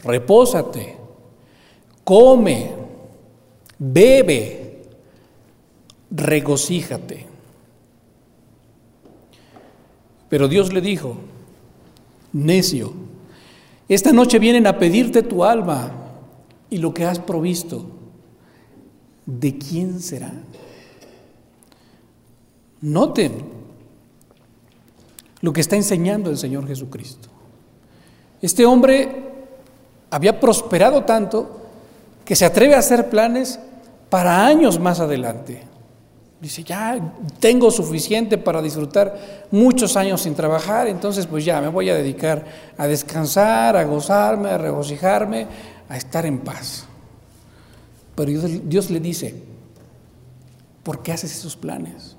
Repósate, 0.01 0.96
come, 2.05 2.72
bebe, 3.77 4.84
regocíjate. 6.10 7.26
Pero 10.29 10.48
Dios 10.48 10.74
le 10.74 10.81
dijo, 10.81 11.17
necio, 12.34 12.93
esta 13.88 14.12
noche 14.12 14.39
vienen 14.39 14.67
a 14.67 14.77
pedirte 14.77 15.24
tu 15.24 15.43
alma 15.43 15.91
y 16.69 16.77
lo 16.77 16.93
que 16.93 17.05
has 17.05 17.19
provisto 17.19 17.98
¿de 19.27 19.57
quién 19.57 20.00
será? 20.00 20.31
Noten 22.81 23.34
lo 25.41 25.53
que 25.53 25.62
está 25.62 25.75
enseñando 25.75 26.31
el 26.31 26.38
Señor 26.38 26.65
Jesucristo. 26.67 27.29
Este 28.41 28.65
hombre 28.65 29.34
había 30.10 30.39
prosperado 30.39 31.03
tanto 31.03 31.62
que 32.25 32.36
se 32.36 32.46
atreve 32.46 32.74
a 32.74 32.79
hacer 32.79 33.10
planes 33.10 33.60
para 34.10 34.46
años 34.46 34.79
más 34.79 35.00
adelante. 35.00 35.63
Dice, 36.39 36.63
ya 36.63 37.00
tengo 37.39 37.72
suficiente 37.72 38.38
para 38.38 38.62
disfrutar 38.62 39.48
muchos 39.50 39.98
años 39.98 40.22
sin 40.22 40.36
trabajar, 40.36 40.88
entonces 40.88 41.25
pues 41.25 41.44
ya 41.44 41.60
me 41.62 41.70
voy 41.70 41.89
a 41.89 41.96
dedicar 41.96 42.46
a 42.77 42.86
descansar, 42.86 43.75
a 43.75 43.84
gozarme, 43.86 44.50
a 44.50 44.58
regocijarme, 44.60 45.48
a 45.89 45.98
estar 45.98 46.27
en 46.27 46.39
paz. 46.39 46.86
Pero 48.13 48.32
Dios, 48.63 48.91
le 48.91 49.00
dice, 49.00 49.34
¿por 50.84 51.01
qué 51.01 51.12
haces 51.12 51.36
esos 51.36 51.56
planes? 51.56 52.15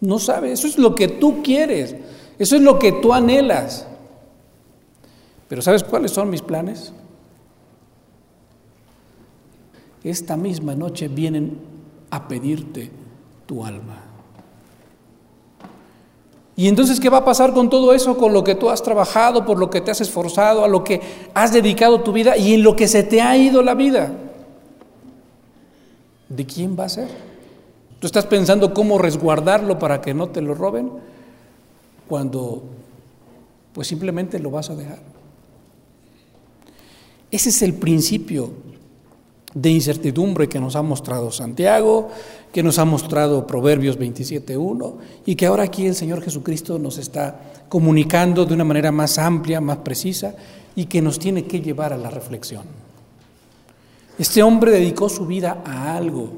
No 0.00 0.20
sabes, 0.20 0.60
eso 0.60 0.68
es 0.68 0.78
lo 0.78 0.94
que 0.94 1.08
tú 1.08 1.42
quieres, 1.42 1.96
eso 2.38 2.54
es 2.54 2.62
lo 2.62 2.78
que 2.78 2.92
tú 2.92 3.12
anhelas. 3.12 3.86
Pero 5.48 5.62
¿sabes 5.62 5.82
cuáles 5.82 6.12
son 6.12 6.30
mis 6.30 6.42
planes? 6.42 6.92
Esta 10.04 10.36
misma 10.36 10.76
noche 10.76 11.08
vienen 11.08 11.77
a 12.10 12.28
pedirte 12.28 12.90
tu 13.46 13.64
alma. 13.64 14.04
Y 16.56 16.66
entonces, 16.66 16.98
¿qué 16.98 17.08
va 17.08 17.18
a 17.18 17.24
pasar 17.24 17.52
con 17.52 17.70
todo 17.70 17.94
eso? 17.94 18.16
Con 18.16 18.32
lo 18.32 18.42
que 18.42 18.56
tú 18.56 18.68
has 18.68 18.82
trabajado, 18.82 19.46
por 19.46 19.58
lo 19.58 19.70
que 19.70 19.80
te 19.80 19.92
has 19.92 20.00
esforzado, 20.00 20.64
a 20.64 20.68
lo 20.68 20.82
que 20.82 21.00
has 21.32 21.52
dedicado 21.52 22.00
tu 22.00 22.12
vida 22.12 22.36
y 22.36 22.54
en 22.54 22.64
lo 22.64 22.74
que 22.74 22.88
se 22.88 23.04
te 23.04 23.20
ha 23.20 23.36
ido 23.36 23.62
la 23.62 23.74
vida. 23.74 24.12
¿de 26.28 26.46
quién 26.46 26.76
va 26.78 26.84
a 26.84 26.88
ser? 26.88 27.08
¿Tú 28.00 28.06
estás 28.06 28.26
pensando 28.26 28.72
cómo 28.74 28.98
resguardarlo 28.98 29.78
para 29.78 30.00
que 30.00 30.14
no 30.14 30.28
te 30.28 30.40
lo 30.40 30.54
roben? 30.54 30.90
Cuando 32.08 32.62
pues 33.72 33.88
simplemente 33.88 34.38
lo 34.38 34.50
vas 34.50 34.70
a 34.70 34.76
dejar. 34.76 34.98
Ese 37.30 37.50
es 37.50 37.62
el 37.62 37.74
principio 37.74 38.50
de 39.54 39.70
incertidumbre 39.70 40.48
que 40.48 40.60
nos 40.60 40.76
ha 40.76 40.82
mostrado 40.82 41.30
Santiago, 41.30 42.10
que 42.52 42.62
nos 42.62 42.78
ha 42.78 42.84
mostrado 42.84 43.46
Proverbios 43.46 43.98
27.1 43.98 44.94
y 45.26 45.34
que 45.34 45.46
ahora 45.46 45.64
aquí 45.64 45.86
el 45.86 45.94
Señor 45.94 46.22
Jesucristo 46.22 46.78
nos 46.78 46.98
está 46.98 47.40
comunicando 47.68 48.44
de 48.44 48.54
una 48.54 48.64
manera 48.64 48.92
más 48.92 49.18
amplia, 49.18 49.60
más 49.60 49.78
precisa 49.78 50.34
y 50.76 50.86
que 50.86 51.02
nos 51.02 51.18
tiene 51.18 51.44
que 51.44 51.60
llevar 51.60 51.92
a 51.92 51.98
la 51.98 52.10
reflexión. 52.10 52.62
Este 54.18 54.42
hombre 54.42 54.72
dedicó 54.72 55.08
su 55.08 55.26
vida 55.26 55.62
a 55.64 55.96
algo 55.96 56.30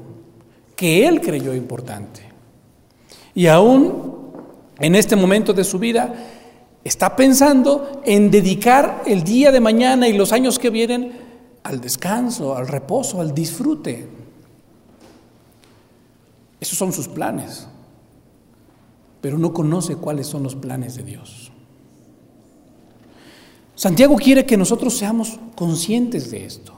que 0.75 1.07
él 1.07 1.19
creyó 1.21 1.53
importante. 1.53 2.21
Y 3.33 3.47
aún 3.47 4.21
en 4.79 4.95
este 4.95 5.15
momento 5.15 5.53
de 5.53 5.63
su 5.63 5.79
vida 5.79 6.13
está 6.83 7.15
pensando 7.15 8.01
en 8.05 8.31
dedicar 8.31 9.03
el 9.05 9.23
día 9.23 9.51
de 9.51 9.59
mañana 9.59 10.07
y 10.07 10.13
los 10.13 10.31
años 10.31 10.57
que 10.57 10.69
vienen 10.69 11.20
al 11.63 11.79
descanso, 11.79 12.55
al 12.55 12.67
reposo, 12.67 13.21
al 13.21 13.33
disfrute. 13.33 14.07
Esos 16.59 16.77
son 16.77 16.93
sus 16.93 17.07
planes, 17.07 17.67
pero 19.19 19.37
no 19.37 19.53
conoce 19.53 19.95
cuáles 19.95 20.27
son 20.27 20.43
los 20.43 20.55
planes 20.55 20.95
de 20.95 21.03
Dios. 21.03 21.51
Santiago 23.75 24.15
quiere 24.15 24.45
que 24.45 24.57
nosotros 24.57 24.95
seamos 24.95 25.39
conscientes 25.55 26.29
de 26.29 26.45
esto, 26.45 26.73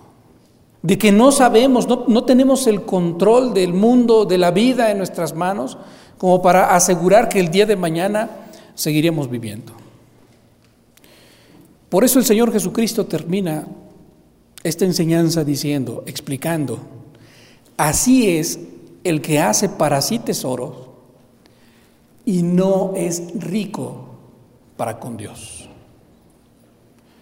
de 0.82 0.98
que 0.98 1.12
no 1.12 1.32
sabemos, 1.32 1.88
no, 1.88 2.06
no 2.08 2.24
tenemos 2.24 2.66
el 2.68 2.84
control 2.84 3.54
del 3.54 3.74
mundo, 3.74 4.26
de 4.26 4.38
la 4.38 4.52
vida 4.52 4.90
en 4.90 5.00
nuestras 5.00 5.36
manos, 5.36 5.78
como 6.18 6.42
para 6.42 6.76
asegurar 6.76 7.28
que 7.28 7.40
el 7.40 7.50
día 7.50 7.66
de 7.66 7.76
mañana 7.76 8.30
seguiremos 8.76 9.30
viviendo. 9.30 9.74
Por 11.90 12.04
eso 12.06 12.20
el 12.20 12.26
Señor 12.26 12.52
Jesucristo 12.52 13.06
termina 13.06 13.68
esta 14.64 14.86
enseñanza 14.86 15.44
diciendo, 15.44 16.04
explicando, 16.06 16.80
así 17.78 18.30
es 18.30 18.60
el 19.04 19.22
que 19.22 19.40
hace 19.40 19.70
para 19.70 20.02
sí 20.02 20.20
tesoros 20.20 20.90
y 22.26 22.44
no 22.44 22.94
es 22.96 23.22
rico 23.36 24.06
para 24.78 25.00
con 25.00 25.18
Dios. 25.18 25.70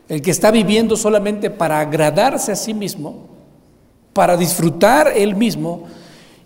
El 0.07 0.21
que 0.21 0.31
está 0.31 0.51
viviendo 0.51 0.95
solamente 0.95 1.49
para 1.49 1.79
agradarse 1.79 2.51
a 2.51 2.55
sí 2.55 2.73
mismo, 2.73 3.27
para 4.13 4.37
disfrutar 4.37 5.13
él 5.15 5.35
mismo 5.35 5.85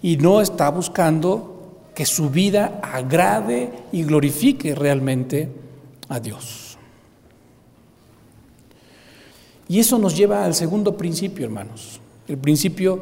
y 0.01 0.17
no 0.17 0.39
está 0.39 0.69
buscando 0.69 1.81
que 1.95 2.05
su 2.05 2.29
vida 2.29 2.79
agrade 2.83 3.71
y 3.91 4.03
glorifique 4.03 4.75
realmente 4.75 5.49
a 6.09 6.19
Dios. 6.19 6.64
Y 9.67 9.79
eso 9.79 9.97
nos 9.97 10.15
lleva 10.15 10.45
al 10.45 10.53
segundo 10.53 10.95
principio, 10.95 11.45
hermanos, 11.45 11.99
el 12.27 12.37
principio 12.37 13.01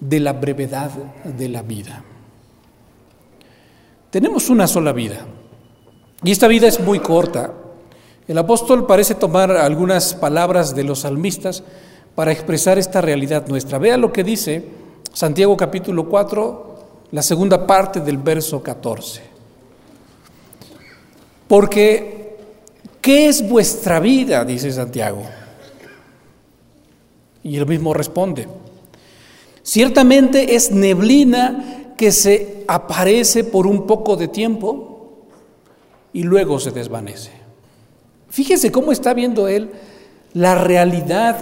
de 0.00 0.20
la 0.20 0.32
brevedad 0.32 0.90
de 1.24 1.48
la 1.48 1.62
vida. 1.62 2.02
Tenemos 4.10 4.50
una 4.50 4.66
sola 4.66 4.92
vida 4.92 5.24
y 6.24 6.30
esta 6.30 6.48
vida 6.48 6.66
es 6.66 6.80
muy 6.80 6.98
corta. 6.98 7.52
El 8.26 8.36
apóstol 8.38 8.86
parece 8.86 9.14
tomar 9.14 9.50
algunas 9.52 10.14
palabras 10.14 10.74
de 10.74 10.84
los 10.84 11.00
salmistas 11.00 11.62
para 12.14 12.32
expresar 12.32 12.78
esta 12.78 13.00
realidad 13.00 13.46
nuestra. 13.48 13.78
Vea 13.78 13.96
lo 13.96 14.12
que 14.12 14.24
dice 14.24 14.64
Santiago 15.12 15.56
capítulo 15.56 16.08
4, 16.08 16.76
la 17.12 17.22
segunda 17.22 17.66
parte 17.66 18.00
del 18.00 18.18
verso 18.18 18.62
14. 18.62 19.22
Porque, 21.48 22.36
¿qué 23.00 23.28
es 23.28 23.48
vuestra 23.48 24.00
vida? 24.00 24.44
dice 24.44 24.72
Santiago. 24.72 25.22
Y 27.44 27.56
él 27.56 27.66
mismo 27.66 27.92
responde, 27.92 28.46
ciertamente 29.62 30.54
es 30.54 30.70
neblina 30.70 31.94
que 31.96 32.12
se 32.12 32.64
aparece 32.68 33.44
por 33.44 33.66
un 33.66 33.86
poco 33.86 34.16
de 34.16 34.28
tiempo 34.28 34.92
y 36.12 36.22
luego 36.22 36.58
se 36.58 36.70
desvanece. 36.70 37.30
Fíjese 38.28 38.72
cómo 38.72 38.92
está 38.92 39.14
viendo 39.14 39.48
él 39.48 39.70
la 40.34 40.54
realidad 40.54 41.36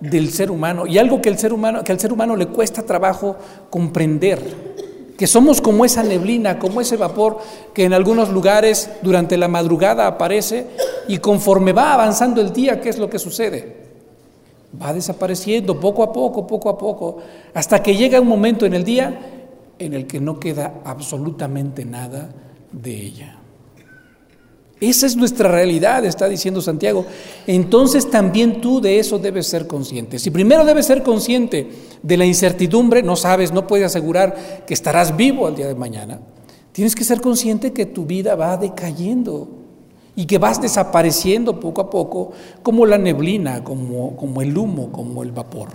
del 0.00 0.30
ser 0.32 0.50
humano 0.50 0.86
y 0.86 0.98
algo 0.98 1.22
que, 1.22 1.28
el 1.28 1.38
ser 1.38 1.52
humano, 1.52 1.84
que 1.84 1.92
al 1.92 2.00
ser 2.00 2.12
humano 2.12 2.34
le 2.34 2.48
cuesta 2.48 2.82
trabajo 2.82 3.36
comprender 3.70 4.72
que 5.16 5.26
somos 5.26 5.60
como 5.60 5.84
esa 5.84 6.02
neblina, 6.02 6.58
como 6.58 6.80
ese 6.80 6.96
vapor 6.96 7.38
que 7.72 7.84
en 7.84 7.92
algunos 7.92 8.30
lugares 8.30 8.90
durante 9.02 9.36
la 9.36 9.46
madrugada 9.46 10.06
aparece 10.06 10.66
y 11.06 11.18
conforme 11.18 11.72
va 11.72 11.92
avanzando 11.92 12.40
el 12.40 12.52
día, 12.52 12.80
¿qué 12.80 12.88
es 12.88 12.98
lo 12.98 13.08
que 13.08 13.20
sucede? 13.20 13.81
Va 14.80 14.92
desapareciendo 14.92 15.78
poco 15.78 16.02
a 16.02 16.12
poco, 16.12 16.46
poco 16.46 16.70
a 16.70 16.78
poco, 16.78 17.18
hasta 17.52 17.82
que 17.82 17.96
llega 17.96 18.20
un 18.20 18.28
momento 18.28 18.64
en 18.64 18.74
el 18.74 18.84
día 18.84 19.20
en 19.78 19.94
el 19.94 20.06
que 20.06 20.20
no 20.20 20.38
queda 20.38 20.80
absolutamente 20.84 21.84
nada 21.84 22.30
de 22.70 22.94
ella. 22.94 23.38
Esa 24.80 25.06
es 25.06 25.14
nuestra 25.14 25.48
realidad, 25.48 26.04
está 26.04 26.28
diciendo 26.28 26.60
Santiago. 26.60 27.06
Entonces 27.46 28.10
también 28.10 28.60
tú 28.60 28.80
de 28.80 28.98
eso 28.98 29.18
debes 29.18 29.46
ser 29.46 29.68
consciente. 29.68 30.18
Si 30.18 30.30
primero 30.30 30.64
debes 30.64 30.86
ser 30.86 31.04
consciente 31.04 31.70
de 32.02 32.16
la 32.16 32.24
incertidumbre, 32.24 33.00
no 33.00 33.14
sabes, 33.14 33.52
no 33.52 33.68
puedes 33.68 33.86
asegurar 33.86 34.64
que 34.66 34.74
estarás 34.74 35.16
vivo 35.16 35.46
al 35.46 35.54
día 35.54 35.68
de 35.68 35.76
mañana, 35.76 36.20
tienes 36.72 36.96
que 36.96 37.04
ser 37.04 37.20
consciente 37.20 37.72
que 37.72 37.86
tu 37.86 38.06
vida 38.06 38.34
va 38.34 38.56
decayendo 38.56 39.61
y 40.14 40.26
que 40.26 40.38
vas 40.38 40.60
desapareciendo 40.60 41.58
poco 41.58 41.80
a 41.80 41.90
poco 41.90 42.32
como 42.62 42.84
la 42.86 42.98
neblina, 42.98 43.64
como, 43.64 44.16
como 44.16 44.42
el 44.42 44.56
humo, 44.56 44.92
como 44.92 45.22
el 45.22 45.32
vapor. 45.32 45.70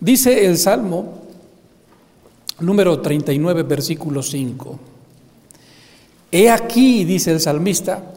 Dice 0.00 0.44
el 0.46 0.58
Salmo 0.58 1.24
número 2.60 3.00
39, 3.00 3.62
versículo 3.62 4.22
5. 4.22 4.78
He 6.30 6.50
aquí, 6.50 7.04
dice 7.04 7.30
el 7.30 7.40
salmista, 7.40 8.12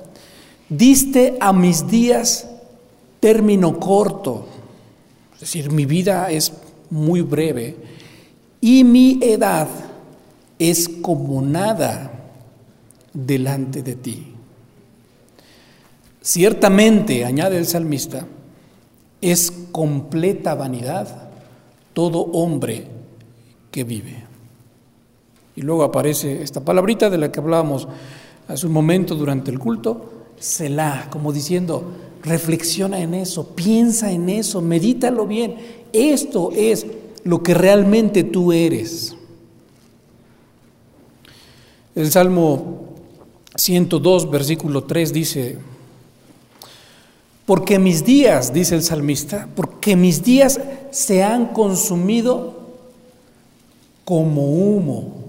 diste 0.69 1.37
a 1.39 1.53
mis 1.53 1.87
días 1.87 2.47
término 3.19 3.79
corto, 3.79 4.47
es 5.35 5.41
decir, 5.41 5.71
mi 5.71 5.85
vida 5.85 6.31
es 6.31 6.51
muy 6.89 7.21
breve 7.21 7.75
y 8.59 8.83
mi 8.83 9.19
edad 9.21 9.67
es 10.57 10.89
como 10.89 11.41
nada 11.41 12.16
delante 13.25 13.81
de 13.81 13.95
ti. 13.95 14.27
Ciertamente, 16.21 17.25
añade 17.25 17.57
el 17.57 17.65
salmista, 17.65 18.27
es 19.21 19.51
completa 19.71 20.53
vanidad 20.53 21.29
todo 21.93 22.19
hombre 22.19 22.85
que 23.71 23.83
vive. 23.83 24.23
Y 25.55 25.61
luego 25.61 25.83
aparece 25.83 26.43
esta 26.43 26.63
palabrita 26.63 27.09
de 27.09 27.17
la 27.17 27.31
que 27.31 27.39
hablábamos 27.39 27.87
hace 28.47 28.67
un 28.67 28.73
momento 28.73 29.15
durante 29.15 29.49
el 29.49 29.57
culto, 29.57 30.13
Selah, 30.37 31.07
como 31.09 31.33
diciendo, 31.33 31.93
reflexiona 32.21 32.99
en 32.99 33.15
eso, 33.15 33.55
piensa 33.55 34.11
en 34.11 34.29
eso, 34.29 34.61
medítalo 34.61 35.25
bien. 35.25 35.55
Esto 35.91 36.51
es 36.55 36.85
lo 37.23 37.41
que 37.41 37.55
realmente 37.55 38.23
tú 38.23 38.51
eres. 38.51 39.15
El 41.95 42.11
Salmo 42.11 42.86
102, 43.57 44.29
versículo 44.29 44.83
3 44.83 45.13
dice, 45.13 45.57
porque 47.45 47.79
mis 47.79 48.05
días, 48.05 48.53
dice 48.53 48.75
el 48.75 48.83
salmista, 48.83 49.47
porque 49.55 49.95
mis 49.95 50.23
días 50.23 50.59
se 50.91 51.23
han 51.23 51.47
consumido 51.47 52.55
como 54.05 54.45
humo 54.49 55.27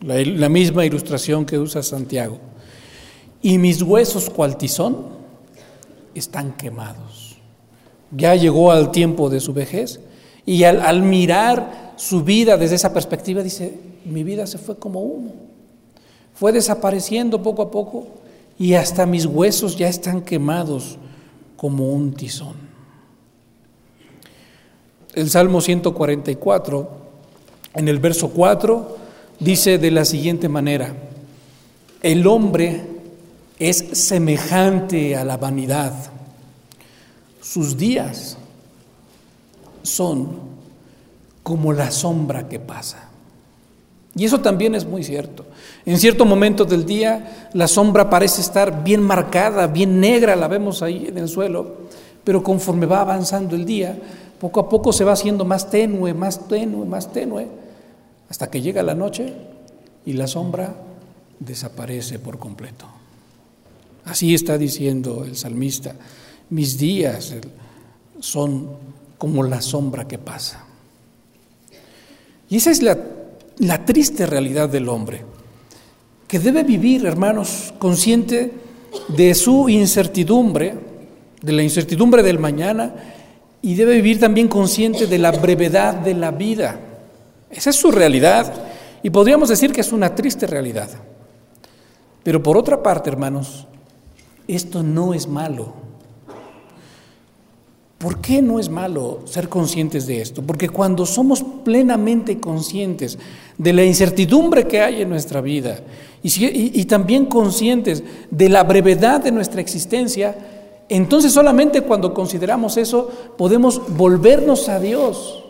la, 0.00 0.48
misma 0.48 0.84
ilustración 0.84 1.44
que 1.44 1.58
usa 1.58 1.82
Santiago. 1.82 2.38
Y 3.42 3.58
mis 3.58 3.82
huesos 3.82 4.30
cual 4.30 4.56
tizón 4.56 4.96
están 6.14 6.52
quemados. 6.56 7.36
Ya 8.10 8.34
llegó 8.34 8.70
al 8.70 8.90
tiempo 8.90 9.28
de 9.28 9.40
su 9.40 9.52
vejez 9.52 10.00
y 10.44 10.64
al, 10.64 11.02
mirar 11.02 11.94
su 11.96 12.22
vida 12.22 12.56
desde 12.56 12.76
esa 12.76 12.92
perspectiva 12.92 13.42
dice, 13.42 13.74
mi 14.04 14.22
vida 14.22 14.46
se 14.46 14.58
fue 14.58 14.78
como 14.78 15.00
humo. 15.00 15.55
Fue 16.36 16.52
desapareciendo 16.52 17.42
poco 17.42 17.62
a 17.62 17.70
poco 17.70 18.06
y 18.58 18.74
hasta 18.74 19.06
mis 19.06 19.26
huesos 19.26 19.76
ya 19.76 19.88
están 19.88 20.22
quemados 20.22 20.98
como 21.56 21.90
un 21.90 22.12
tizón. 22.12 22.54
El 25.14 25.30
Salmo 25.30 25.62
144, 25.62 26.88
en 27.74 27.88
el 27.88 27.98
verso 27.98 28.28
4, 28.28 28.96
dice 29.40 29.78
de 29.78 29.90
la 29.90 30.04
siguiente 30.04 30.48
manera, 30.48 30.94
el 32.02 32.26
hombre 32.26 32.82
es 33.58 33.78
semejante 33.92 35.16
a 35.16 35.24
la 35.24 35.38
vanidad, 35.38 35.94
sus 37.40 37.78
días 37.78 38.36
son 39.82 40.38
como 41.42 41.72
la 41.72 41.90
sombra 41.90 42.46
que 42.46 42.58
pasa. 42.58 43.08
Y 44.16 44.24
eso 44.24 44.40
también 44.40 44.74
es 44.74 44.86
muy 44.86 45.04
cierto. 45.04 45.44
En 45.84 45.98
cierto 45.98 46.24
momento 46.24 46.64
del 46.64 46.86
día 46.86 47.50
la 47.52 47.68
sombra 47.68 48.08
parece 48.08 48.40
estar 48.40 48.82
bien 48.82 49.02
marcada, 49.02 49.66
bien 49.66 50.00
negra, 50.00 50.34
la 50.34 50.48
vemos 50.48 50.82
ahí 50.82 51.06
en 51.08 51.18
el 51.18 51.28
suelo, 51.28 51.76
pero 52.24 52.42
conforme 52.42 52.86
va 52.86 53.02
avanzando 53.02 53.54
el 53.54 53.66
día, 53.66 53.96
poco 54.40 54.60
a 54.60 54.68
poco 54.70 54.92
se 54.92 55.04
va 55.04 55.12
haciendo 55.12 55.44
más 55.44 55.68
tenue, 55.68 56.14
más 56.14 56.48
tenue, 56.48 56.86
más 56.86 57.12
tenue, 57.12 57.46
hasta 58.30 58.50
que 58.50 58.62
llega 58.62 58.82
la 58.82 58.94
noche 58.94 59.34
y 60.06 60.14
la 60.14 60.26
sombra 60.26 60.74
desaparece 61.38 62.18
por 62.18 62.38
completo. 62.38 62.86
Así 64.06 64.34
está 64.34 64.56
diciendo 64.56 65.24
el 65.24 65.36
salmista, 65.36 65.94
mis 66.48 66.78
días 66.78 67.34
son 68.20 68.70
como 69.18 69.42
la 69.42 69.60
sombra 69.60 70.08
que 70.08 70.16
pasa. 70.16 70.64
Y 72.48 72.56
esa 72.56 72.70
es 72.70 72.82
la, 72.82 72.96
la 73.58 73.84
triste 73.84 74.26
realidad 74.26 74.68
del 74.68 74.88
hombre, 74.88 75.24
que 76.28 76.38
debe 76.38 76.62
vivir, 76.62 77.06
hermanos, 77.06 77.72
consciente 77.78 78.52
de 79.08 79.34
su 79.34 79.68
incertidumbre, 79.68 80.74
de 81.40 81.52
la 81.52 81.62
incertidumbre 81.62 82.22
del 82.22 82.38
mañana, 82.38 82.94
y 83.62 83.74
debe 83.74 83.94
vivir 83.94 84.20
también 84.20 84.48
consciente 84.48 85.06
de 85.06 85.18
la 85.18 85.32
brevedad 85.32 85.94
de 85.94 86.14
la 86.14 86.30
vida. 86.30 86.80
Esa 87.50 87.70
es 87.70 87.76
su 87.76 87.90
realidad, 87.90 88.52
y 89.02 89.10
podríamos 89.10 89.48
decir 89.48 89.72
que 89.72 89.80
es 89.80 89.92
una 89.92 90.14
triste 90.14 90.46
realidad. 90.46 90.90
Pero 92.22 92.42
por 92.42 92.56
otra 92.56 92.82
parte, 92.82 93.08
hermanos, 93.08 93.66
esto 94.48 94.82
no 94.82 95.14
es 95.14 95.28
malo. 95.28 95.85
¿Por 97.98 98.20
qué 98.20 98.42
no 98.42 98.58
es 98.60 98.68
malo 98.68 99.20
ser 99.24 99.48
conscientes 99.48 100.06
de 100.06 100.20
esto? 100.20 100.42
Porque 100.42 100.68
cuando 100.68 101.06
somos 101.06 101.42
plenamente 101.64 102.38
conscientes 102.38 103.18
de 103.56 103.72
la 103.72 103.84
incertidumbre 103.84 104.66
que 104.66 104.82
hay 104.82 105.00
en 105.00 105.08
nuestra 105.08 105.40
vida 105.40 105.80
y, 106.22 106.84
también 106.84 107.24
conscientes 107.24 108.04
de 108.30 108.48
la 108.50 108.64
brevedad 108.64 109.22
de 109.22 109.32
nuestra 109.32 109.62
existencia, 109.62 110.36
entonces 110.90 111.32
solamente 111.32 111.80
cuando 111.80 112.12
consideramos 112.12 112.76
eso 112.76 113.10
podemos 113.38 113.80
volvernos 113.96 114.68
a 114.68 114.78
Dios 114.78 115.42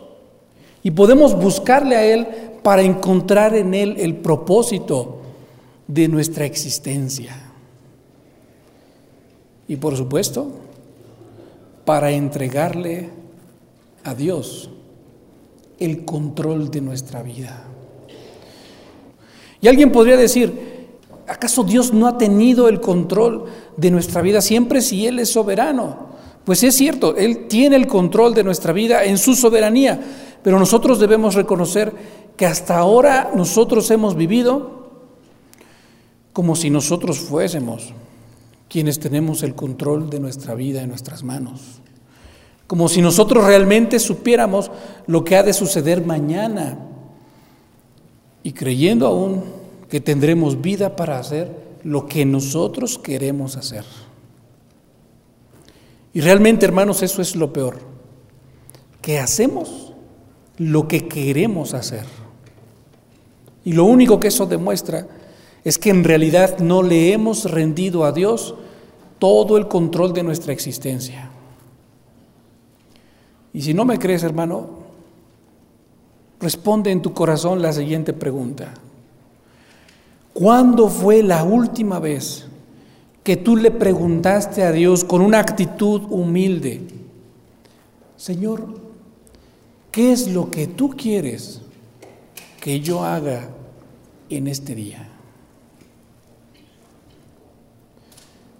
y 0.83 0.91
podemos 0.91 1.35
buscarle 1.35 1.97
a 1.97 2.05
Él 2.05 2.27
para 2.63 2.81
encontrar 2.81 3.55
en 3.55 3.73
Él 3.73 3.97
el 3.99 4.15
propósito 4.15 5.17
de 5.85 6.07
nuestra 6.07 6.45
existencia. 6.45 7.35
Y 9.67 9.75
por 9.75 9.97
supuesto, 9.97 10.66
para 11.87 12.11
entregarle 12.11 13.09
a 14.03 14.13
Dios 14.13 14.69
el 15.79 16.03
control 16.03 16.69
de 16.69 16.81
nuestra 16.81 17.23
vida. 17.23 17.63
Y 19.61 19.69
alguien 19.69 19.93
podría 19.93 20.17
decir, 20.17 20.89
¿acaso 21.27 21.63
Dios 21.63 21.93
no 21.93 22.07
ha 22.07 22.17
tenido 22.17 22.67
el 22.67 22.81
control 22.81 23.45
de 23.77 23.89
nuestra 23.89 24.21
vida 24.21 24.41
siempre 24.41 24.81
si 24.81 25.07
Él 25.07 25.19
es 25.19 25.29
soberano? 25.29 26.09
Pues 26.43 26.61
es 26.63 26.75
cierto, 26.75 27.15
Él 27.15 27.47
tiene 27.47 27.77
el 27.77 27.87
control 27.87 28.33
de 28.33 28.43
nuestra 28.43 28.73
vida 28.73 29.05
en 29.05 29.17
su 29.17 29.33
soberanía, 29.33 29.97
pero 30.43 30.59
nosotros 30.59 30.99
debemos 30.99 31.35
reconocer 31.35 31.93
que 32.35 32.45
hasta 32.45 32.77
ahora 32.77 33.31
nosotros 33.33 33.89
hemos 33.91 34.13
vivido 34.17 34.89
como 36.33 36.53
si 36.57 36.69
nosotros 36.69 37.17
fuésemos 37.19 37.93
quienes 38.69 38.99
tenemos 38.99 39.43
el 39.43 39.55
control 39.55 40.09
de 40.09 40.19
nuestra 40.19 40.53
vida 40.55 40.81
en 40.81 40.89
nuestras 40.89 41.23
manos. 41.23 41.81
Como 42.67 42.89
si 42.89 43.01
nosotros 43.01 43.45
realmente 43.45 43.99
supiéramos 43.99 44.71
lo 45.05 45.23
que 45.23 45.37
ha 45.37 45.43
de 45.43 45.53
suceder 45.53 46.05
mañana 46.05 46.77
y 48.43 48.51
creyendo 48.51 49.07
aún 49.07 49.43
que 49.89 50.01
tendremos 50.01 50.61
vida 50.61 50.95
para 50.95 51.17
hacer 51.17 51.49
lo 51.83 52.07
que 52.07 52.25
nosotros 52.25 52.97
queremos 52.97 53.55
hacer. 53.55 53.85
Y 56.13 56.21
realmente, 56.21 56.65
hermanos, 56.65 57.03
eso 57.03 57.21
es 57.21 57.35
lo 57.35 57.53
peor, 57.53 57.79
que 59.01 59.19
hacemos 59.19 59.93
lo 60.57 60.87
que 60.87 61.07
queremos 61.07 61.73
hacer. 61.73 62.05
Y 63.63 63.73
lo 63.73 63.85
único 63.85 64.19
que 64.19 64.29
eso 64.29 64.45
demuestra 64.45 65.07
es 65.67 65.77
que 65.77 65.89
en 65.89 66.05
realidad 66.05 66.59
no 66.59 66.81
le 66.81 67.11
hemos 67.11 67.43
rendido 67.51 68.05
a 68.05 68.13
Dios 68.13 68.55
todo 69.19 69.57
el 69.57 69.67
control 69.67 70.13
de 70.13 70.23
nuestra 70.23 70.53
existencia. 70.53 71.29
Y 73.51 73.61
si 73.61 73.73
no 73.73 73.83
me 73.83 73.99
crees, 73.99 74.23
hermano, 74.23 74.69
responde 76.39 76.89
en 76.91 77.01
tu 77.01 77.13
corazón 77.13 77.61
la 77.61 77.73
siguiente 77.73 78.13
pregunta. 78.13 78.75
¿Cuándo 80.31 80.87
fue 80.87 81.21
la 81.21 81.43
última 81.43 81.99
vez 81.99 82.47
que 83.21 83.35
tú 83.35 83.57
le 83.57 83.71
preguntaste 83.71 84.63
a 84.63 84.71
Dios 84.71 85.03
con 85.03 85.19
una 85.19 85.39
actitud 85.39 86.03
humilde, 86.09 86.79
Señor, 88.15 88.69
¿qué 89.91 90.13
es 90.13 90.29
lo 90.31 90.49
que 90.49 90.67
tú 90.67 90.91
quieres 90.91 91.59
que 92.61 92.79
yo 92.79 93.03
haga 93.03 93.49
en 94.29 94.47
este 94.47 94.73
día? 94.73 95.09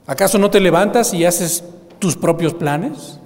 ¿Acaso 0.08 0.38
no 0.38 0.50
te 0.50 0.62
levantas 0.62 1.14
y 1.14 1.26
haces 1.26 1.66
tus 2.00 2.16
propios 2.16 2.54
planes? 2.54 3.20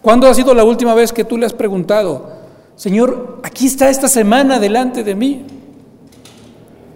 ¿Cuándo 0.00 0.26
ha 0.26 0.34
sido 0.34 0.54
la 0.54 0.64
última 0.64 0.94
vez 0.94 1.12
que 1.12 1.24
tú 1.24 1.36
le 1.36 1.44
has 1.44 1.52
preguntado, 1.52 2.40
Señor, 2.74 3.40
aquí 3.42 3.66
está 3.66 3.90
esta 3.90 4.08
semana 4.08 4.58
delante 4.58 5.04
de 5.04 5.14
mí? 5.14 5.44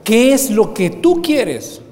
¿Qué 0.03 0.33
es 0.33 0.51
lo 0.51 0.73
que 0.73 0.89
tú 0.89 1.21
quieres 1.21 1.83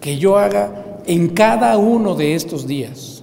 que 0.00 0.18
yo 0.18 0.36
haga 0.36 0.98
en 1.06 1.28
cada 1.28 1.78
uno 1.78 2.16
de 2.16 2.34
estos 2.34 2.66
días? 2.66 3.22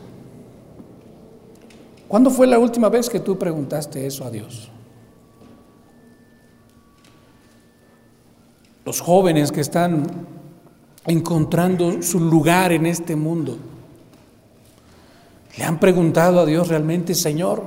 ¿Cuándo 2.07 2.29
fue 2.29 2.47
la 2.47 2.59
última 2.59 2.87
vez 2.87 3.09
que 3.09 3.19
tú 3.19 3.37
preguntaste 3.37 4.07
eso 4.07 4.23
a 4.23 4.31
Dios? 4.31 4.69
Los 8.85 9.01
jóvenes 9.01 9.51
que 9.51 9.59
están 9.59 10.07
encontrando 11.07 12.01
su 12.03 12.19
lugar 12.19 12.73
en 12.73 12.85
este 12.85 13.15
mundo. 13.15 13.57
Le 15.57 15.63
han 15.63 15.79
preguntado 15.79 16.41
a 16.41 16.45
Dios 16.45 16.67
realmente, 16.67 17.15
Señor, 17.15 17.63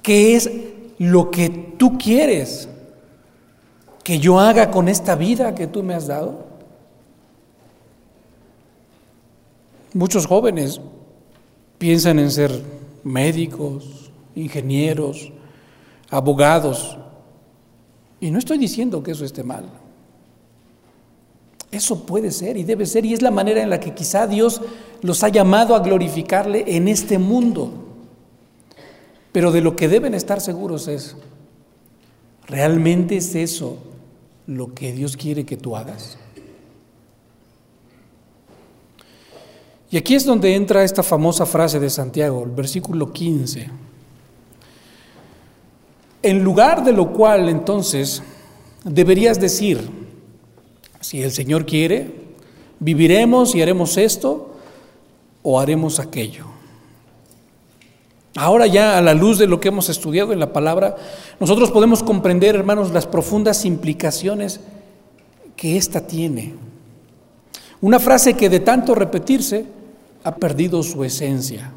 ¿qué 0.00 0.36
es 0.36 0.50
lo 0.98 1.30
que 1.30 1.50
tú 1.76 1.98
quieres 1.98 2.68
que 4.02 4.18
yo 4.18 4.38
haga 4.38 4.70
con 4.70 4.88
esta 4.88 5.16
vida 5.16 5.54
que 5.54 5.66
tú 5.66 5.82
me 5.82 5.94
has 5.94 6.06
dado? 6.06 6.46
Muchos 9.92 10.26
jóvenes 10.26 10.80
piensan 11.78 12.20
en 12.20 12.30
ser 12.30 12.62
médicos, 13.02 14.12
ingenieros, 14.36 15.32
abogados, 16.10 16.96
y 18.20 18.30
no 18.30 18.38
estoy 18.38 18.58
diciendo 18.58 19.02
que 19.02 19.10
eso 19.10 19.24
esté 19.24 19.42
mal. 19.42 19.79
Eso 21.72 22.04
puede 22.04 22.32
ser 22.32 22.56
y 22.56 22.64
debe 22.64 22.84
ser 22.84 23.04
y 23.04 23.14
es 23.14 23.22
la 23.22 23.30
manera 23.30 23.62
en 23.62 23.70
la 23.70 23.78
que 23.78 23.94
quizá 23.94 24.26
Dios 24.26 24.60
los 25.02 25.22
ha 25.22 25.28
llamado 25.28 25.74
a 25.76 25.80
glorificarle 25.80 26.64
en 26.66 26.88
este 26.88 27.18
mundo. 27.18 27.72
Pero 29.32 29.52
de 29.52 29.60
lo 29.60 29.76
que 29.76 29.88
deben 29.88 30.14
estar 30.14 30.40
seguros 30.40 30.88
es, 30.88 31.16
¿realmente 32.46 33.16
es 33.16 33.34
eso 33.36 33.78
lo 34.46 34.74
que 34.74 34.92
Dios 34.92 35.16
quiere 35.16 35.46
que 35.46 35.56
tú 35.56 35.76
hagas? 35.76 36.18
Y 39.92 39.96
aquí 39.96 40.14
es 40.14 40.24
donde 40.24 40.54
entra 40.54 40.84
esta 40.84 41.02
famosa 41.02 41.46
frase 41.46 41.78
de 41.78 41.90
Santiago, 41.90 42.44
el 42.44 42.50
versículo 42.50 43.12
15. 43.12 43.68
En 46.22 46.44
lugar 46.44 46.84
de 46.84 46.92
lo 46.92 47.12
cual 47.12 47.48
entonces 47.48 48.22
deberías 48.84 49.40
decir, 49.40 50.09
si 51.00 51.22
el 51.22 51.32
Señor 51.32 51.66
quiere, 51.66 52.10
viviremos 52.78 53.54
y 53.54 53.62
haremos 53.62 53.96
esto 53.96 54.54
o 55.42 55.58
haremos 55.58 55.98
aquello. 55.98 56.46
Ahora 58.36 58.66
ya 58.66 58.96
a 58.96 59.02
la 59.02 59.14
luz 59.14 59.38
de 59.38 59.46
lo 59.46 59.60
que 59.60 59.68
hemos 59.68 59.88
estudiado 59.88 60.32
en 60.32 60.38
la 60.38 60.52
palabra, 60.52 60.96
nosotros 61.40 61.70
podemos 61.70 62.02
comprender, 62.02 62.54
hermanos, 62.54 62.92
las 62.92 63.06
profundas 63.06 63.64
implicaciones 63.64 64.60
que 65.56 65.76
ésta 65.76 66.06
tiene. 66.06 66.54
Una 67.80 67.98
frase 67.98 68.34
que 68.34 68.48
de 68.48 68.60
tanto 68.60 68.94
repetirse 68.94 69.64
ha 70.22 70.36
perdido 70.36 70.82
su 70.82 71.02
esencia. 71.02 71.72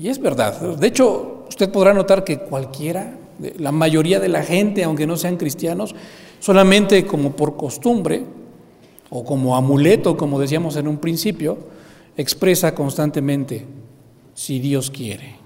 Y 0.00 0.08
es 0.08 0.20
verdad. 0.20 0.76
De 0.76 0.86
hecho, 0.86 1.44
usted 1.48 1.70
podrá 1.70 1.92
notar 1.92 2.24
que 2.24 2.38
cualquiera, 2.38 3.14
la 3.58 3.72
mayoría 3.72 4.20
de 4.20 4.28
la 4.28 4.42
gente, 4.42 4.84
aunque 4.84 5.06
no 5.06 5.16
sean 5.16 5.36
cristianos, 5.36 5.94
solamente 6.40 7.06
como 7.06 7.32
por 7.32 7.56
costumbre 7.56 8.24
o 9.10 9.24
como 9.24 9.56
amuleto, 9.56 10.16
como 10.16 10.40
decíamos 10.40 10.76
en 10.76 10.88
un 10.88 10.98
principio, 10.98 11.58
expresa 12.16 12.74
constantemente, 12.74 13.66
si 14.34 14.58
Dios 14.58 14.90
quiere. 14.90 15.36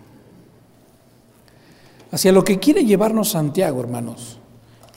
Hacia 2.11 2.33
lo 2.33 2.45
que 2.45 2.59
quiere 2.59 2.85
llevarnos 2.85 3.31
Santiago, 3.31 3.81
hermanos, 3.81 4.39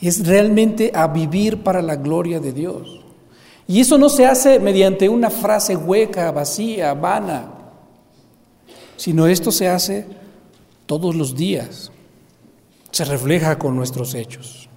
es 0.00 0.26
realmente 0.26 0.92
a 0.94 1.08
vivir 1.08 1.62
para 1.62 1.82
la 1.82 1.96
gloria 1.96 2.38
de 2.38 2.52
Dios. 2.52 3.00
Y 3.66 3.80
eso 3.80 3.98
no 3.98 4.08
se 4.08 4.24
hace 4.24 4.60
mediante 4.60 5.08
una 5.08 5.28
frase 5.28 5.76
hueca, 5.76 6.30
vacía, 6.30 6.94
vana, 6.94 7.52
sino 8.96 9.26
esto 9.26 9.50
se 9.50 9.68
hace 9.68 10.06
todos 10.86 11.14
los 11.14 11.34
días, 11.34 11.90
se 12.90 13.04
refleja 13.04 13.58
con 13.58 13.76
nuestros 13.76 14.14
hechos. 14.14 14.67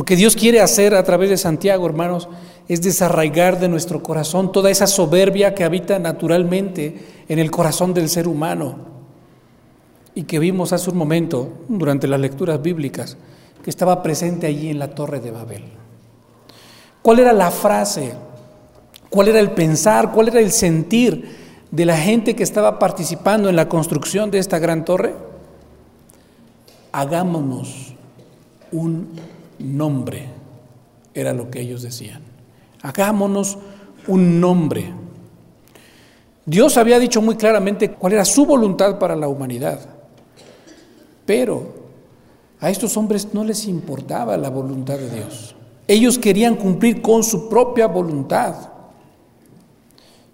Lo 0.00 0.06
que 0.06 0.16
Dios 0.16 0.34
quiere 0.34 0.62
hacer 0.62 0.94
a 0.94 1.04
través 1.04 1.28
de 1.28 1.36
Santiago, 1.36 1.84
hermanos, 1.84 2.26
es 2.68 2.80
desarraigar 2.80 3.60
de 3.60 3.68
nuestro 3.68 4.02
corazón 4.02 4.50
toda 4.50 4.70
esa 4.70 4.86
soberbia 4.86 5.54
que 5.54 5.62
habita 5.62 5.98
naturalmente 5.98 7.24
en 7.28 7.38
el 7.38 7.50
corazón 7.50 7.92
del 7.92 8.08
ser 8.08 8.26
humano 8.26 8.76
y 10.14 10.22
que 10.22 10.38
vimos 10.38 10.72
hace 10.72 10.88
un 10.88 10.96
momento 10.96 11.52
durante 11.68 12.08
las 12.08 12.18
lecturas 12.18 12.62
bíblicas, 12.62 13.18
que 13.62 13.68
estaba 13.68 14.02
presente 14.02 14.46
allí 14.46 14.70
en 14.70 14.78
la 14.78 14.88
torre 14.88 15.20
de 15.20 15.32
Babel. 15.32 15.64
¿Cuál 17.02 17.18
era 17.18 17.34
la 17.34 17.50
frase? 17.50 18.14
¿Cuál 19.10 19.28
era 19.28 19.38
el 19.38 19.50
pensar? 19.50 20.12
¿Cuál 20.12 20.28
era 20.28 20.40
el 20.40 20.50
sentir 20.50 21.36
de 21.70 21.84
la 21.84 21.98
gente 21.98 22.34
que 22.34 22.42
estaba 22.42 22.78
participando 22.78 23.50
en 23.50 23.56
la 23.56 23.68
construcción 23.68 24.30
de 24.30 24.38
esta 24.38 24.58
gran 24.58 24.82
torre? 24.86 25.14
Hagámonos 26.90 27.92
un 28.72 29.10
nombre, 29.60 30.26
era 31.14 31.32
lo 31.32 31.50
que 31.50 31.60
ellos 31.60 31.82
decían. 31.82 32.22
Hagámonos 32.82 33.58
un 34.06 34.40
nombre. 34.40 34.92
Dios 36.46 36.76
había 36.76 36.98
dicho 36.98 37.20
muy 37.22 37.36
claramente 37.36 37.92
cuál 37.92 38.14
era 38.14 38.24
su 38.24 38.46
voluntad 38.46 38.98
para 38.98 39.14
la 39.14 39.28
humanidad, 39.28 39.80
pero 41.26 41.80
a 42.60 42.70
estos 42.70 42.96
hombres 42.96 43.28
no 43.32 43.44
les 43.44 43.66
importaba 43.66 44.36
la 44.36 44.50
voluntad 44.50 44.98
de 44.98 45.10
Dios. 45.10 45.54
Ellos 45.86 46.18
querían 46.18 46.56
cumplir 46.56 47.02
con 47.02 47.22
su 47.22 47.48
propia 47.48 47.86
voluntad. 47.86 48.54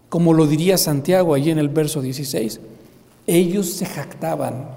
Como 0.09 0.35
lo 0.35 0.47
diría 0.47 0.79
Santiago 0.79 1.35
allí 1.35 1.51
en 1.51 1.59
el 1.59 1.69
verso 1.69 2.01
16, 2.01 2.61
ellos 3.27 3.73
se 3.73 3.87
jactaban 3.87 4.71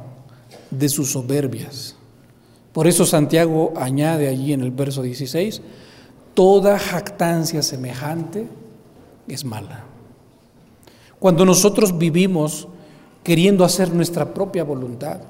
de 0.71 0.89
sus 0.89 1.12
soberbias. 1.12 1.98
Por 2.73 2.88
eso 2.88 3.05
Santiago 3.05 3.73
añade 3.75 4.27
allí 4.27 4.53
en 4.53 4.62
el 4.62 4.71
verso 4.71 5.01
16, 5.01 5.62
toda 6.34 6.77
jactancia 6.79 7.62
semejante 7.62 8.47
es 9.27 9.43
mala. 9.43 9.86
Cuando 11.19 11.45
nosotros 11.45 11.97
vivimos 11.97 12.67
queriendo 13.23 13.65
hacer 13.65 13.93
nuestra 13.93 14.34
propia 14.34 14.63
voluntad, 14.63 15.21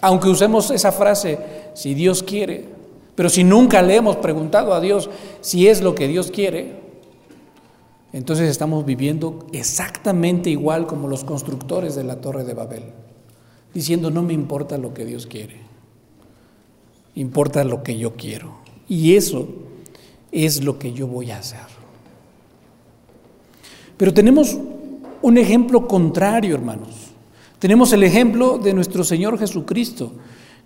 aunque 0.00 0.28
usemos 0.28 0.70
esa 0.70 0.92
frase, 0.92 1.38
si 1.74 1.94
Dios 1.94 2.22
quiere, 2.22 2.68
pero 3.14 3.28
si 3.28 3.44
nunca 3.44 3.80
le 3.82 3.96
hemos 3.96 4.16
preguntado 4.16 4.74
a 4.74 4.80
Dios 4.80 5.08
si 5.40 5.68
es 5.68 5.80
lo 5.80 5.94
que 5.94 6.08
Dios 6.08 6.30
quiere, 6.30 6.84
entonces 8.12 8.48
estamos 8.48 8.84
viviendo 8.84 9.46
exactamente 9.52 10.50
igual 10.50 10.86
como 10.86 11.08
los 11.08 11.24
constructores 11.24 11.96
de 11.96 12.04
la 12.04 12.20
Torre 12.20 12.44
de 12.44 12.54
Babel, 12.54 12.84
diciendo 13.72 14.10
no 14.10 14.22
me 14.22 14.34
importa 14.34 14.78
lo 14.78 14.94
que 14.94 15.04
Dios 15.04 15.26
quiere, 15.26 15.56
importa 17.14 17.64
lo 17.64 17.82
que 17.82 17.96
yo 17.96 18.14
quiero. 18.14 18.56
Y 18.88 19.16
eso 19.16 19.48
es 20.32 20.62
lo 20.62 20.78
que 20.78 20.92
yo 20.92 21.06
voy 21.06 21.30
a 21.30 21.38
hacer. 21.38 21.60
Pero 23.96 24.12
tenemos 24.12 24.58
un 25.22 25.38
ejemplo 25.38 25.86
contrario, 25.86 26.54
hermanos. 26.54 26.90
Tenemos 27.58 27.92
el 27.92 28.02
ejemplo 28.02 28.58
de 28.58 28.74
nuestro 28.74 29.04
Señor 29.04 29.38
Jesucristo, 29.38 30.12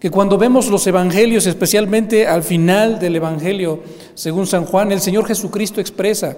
que 0.01 0.11
cuando 0.11 0.39
vemos 0.39 0.69
los 0.69 0.87
evangelios, 0.87 1.47
especialmente 1.47 2.27
al 2.27 2.43
final 2.43 2.99
del 2.99 3.17
evangelio, 3.17 3.81
según 4.15 4.47
San 4.47 4.65
Juan, 4.65 4.91
el 4.91 5.01
Señor 5.01 5.27
Jesucristo 5.27 5.81
expresa, 5.81 6.37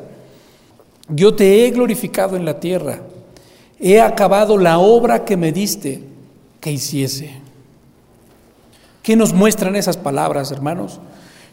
yo 1.08 1.34
te 1.34 1.64
he 1.64 1.70
glorificado 1.70 2.36
en 2.36 2.44
la 2.44 2.60
tierra, 2.60 3.00
he 3.78 4.00
acabado 4.00 4.58
la 4.58 4.78
obra 4.78 5.24
que 5.24 5.36
me 5.36 5.52
diste 5.52 6.02
que 6.60 6.72
hiciese. 6.72 7.39
¿Qué 9.02 9.16
nos 9.16 9.32
muestran 9.32 9.76
esas 9.76 9.96
palabras, 9.96 10.50
hermanos? 10.52 11.00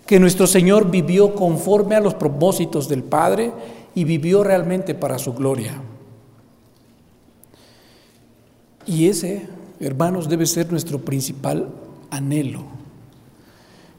que 0.07 0.19
nuestro 0.21 0.47
Señor 0.47 0.89
vivió 0.89 1.35
conforme 1.35 1.95
a 1.95 1.99
los 1.99 2.15
propósitos 2.15 2.87
del 2.87 3.03
Padre 3.03 3.51
y 3.93 4.05
vivió 4.05 4.41
realmente 4.41 4.95
para 4.95 5.19
su 5.19 5.33
gloria. 5.33 5.73
Y 8.85 9.09
ese, 9.09 9.45
hermanos, 9.81 10.29
debe 10.29 10.45
ser 10.45 10.71
nuestro 10.71 10.99
principal 10.99 11.67
anhelo. 12.09 12.63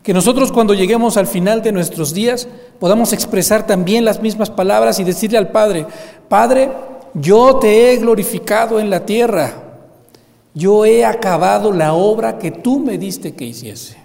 Que 0.03 0.15
nosotros 0.15 0.51
cuando 0.51 0.73
lleguemos 0.73 1.19
al 1.19 1.27
final 1.27 1.61
de 1.61 1.73
nuestros 1.73 2.15
días 2.15 2.49
podamos 2.81 3.13
expresar 3.13 3.67
también 3.67 4.07
las 4.07 4.23
mismas 4.23 4.49
palabras 4.49 4.99
y 4.99 5.05
decirle 5.05 5.37
al 5.37 5.51
Padre, 5.51 5.85
Padre, 6.31 6.71
yo 7.13 7.57
te 7.57 7.93
he 7.93 7.99
glorificado 7.99 8.81
en 8.81 8.89
la 8.89 9.05
tierra, 9.05 9.68
yo 10.55 10.85
he 10.85 11.05
acabado 11.05 11.73
la 11.73 11.95
obra 11.95 12.39
que 12.39 12.51
tú 12.51 12.79
me 12.79 12.99
diste 12.99 13.35
que 13.35 13.45
hiciese. 13.45 13.97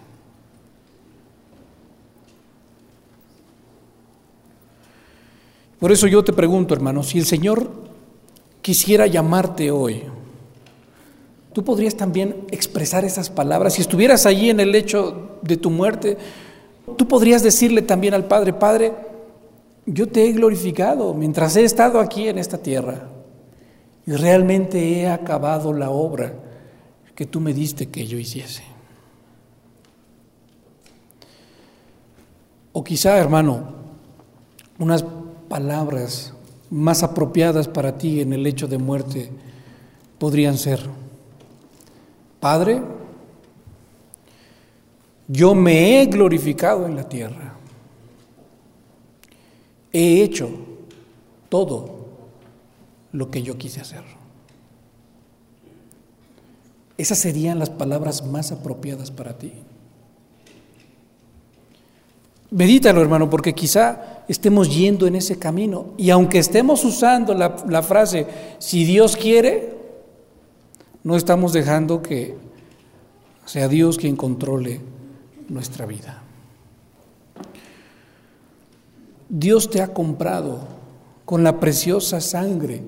Por 5.80 5.92
eso 5.92 6.08
yo 6.08 6.24
te 6.24 6.32
pregunto, 6.32 6.74
hermano, 6.74 7.04
si 7.04 7.18
el 7.18 7.26
Señor 7.26 7.70
quisiera 8.62 9.06
llamarte 9.08 9.70
hoy, 9.72 10.04
tú 11.52 11.64
podrías 11.64 11.96
también 11.96 12.46
expresar 12.52 13.04
esas 13.04 13.30
palabras. 13.30 13.74
Si 13.74 13.82
estuvieras 13.82 14.26
allí 14.26 14.50
en 14.50 14.62
el 14.62 14.72
lecho 14.72 15.40
de 15.42 15.58
tu 15.58 15.70
muerte, 15.70 16.18
tú 16.98 17.08
podrías 17.08 17.44
decirle 17.44 17.82
también 17.82 18.14
al 18.14 18.26
Padre, 18.26 18.54
Padre, 18.54 18.94
yo 19.86 20.08
te 20.08 20.26
he 20.26 20.32
glorificado 20.32 21.14
mientras 21.14 21.56
he 21.58 21.66
estado 21.66 22.00
aquí 22.00 22.30
en 22.30 22.38
esta 22.38 22.58
tierra 22.58 23.10
y 24.06 24.12
realmente 24.14 25.00
he 25.00 25.08
acabado 25.10 25.74
la 25.74 25.90
obra 25.90 26.34
que 27.16 27.26
tú 27.26 27.40
me 27.40 27.54
diste 27.54 27.90
que 27.90 28.06
yo 28.06 28.18
hiciese. 28.18 28.64
O 32.74 32.84
quizá, 32.84 33.18
hermano, 33.18 33.66
unas 34.80 35.06
palabras 35.48 36.34
más 36.70 37.04
apropiadas 37.04 37.68
para 37.68 37.98
ti 37.98 38.20
en 38.20 38.34
el 38.34 38.46
hecho 38.48 38.68
de 38.68 38.80
muerte 38.80 39.30
podrían 40.18 40.58
ser, 40.58 40.82
Padre, 42.40 42.82
yo 45.28 45.54
me 45.56 46.02
he 46.02 46.08
glorificado 46.08 46.86
en 46.88 46.96
la 46.96 47.08
tierra, 47.08 47.54
he 49.92 50.24
hecho 50.24 50.50
todo 51.48 52.03
lo 53.14 53.32
que 53.32 53.42
yo 53.42 53.58
quise 53.58 53.80
hacer. 53.80 54.04
Esas 56.98 57.20
serían 57.20 57.60
las 57.60 57.70
palabras 57.70 58.26
más 58.26 58.52
apropiadas 58.52 59.10
para 59.10 59.38
ti. 59.38 59.54
Medítalo, 62.52 63.02
hermano, 63.02 63.30
porque 63.30 63.54
quizá 63.54 64.24
estemos 64.28 64.76
yendo 64.76 65.08
en 65.08 65.16
ese 65.16 65.40
camino. 65.40 65.94
Y 65.98 66.12
aunque 66.12 66.38
estemos 66.38 66.84
usando 66.86 67.34
la, 67.34 67.82
frase, 67.82 68.28
si 68.60 68.86
Dios 68.86 69.16
quiere, 69.16 69.76
no 71.04 71.16
estamos 71.16 71.52
dejando 71.54 72.02
que 72.02 72.36
sea 73.46 73.68
Dios 73.68 73.98
quien 73.98 74.16
controle 74.16 74.82
nuestra 75.50 75.88
vida. 75.88 76.22
Dios 79.30 79.72
te 79.72 79.82
ha 79.82 79.88
comprado 79.88 80.60
con 81.26 81.44
la 81.44 81.60
preciosa 81.60 82.22
sangre 82.22 82.84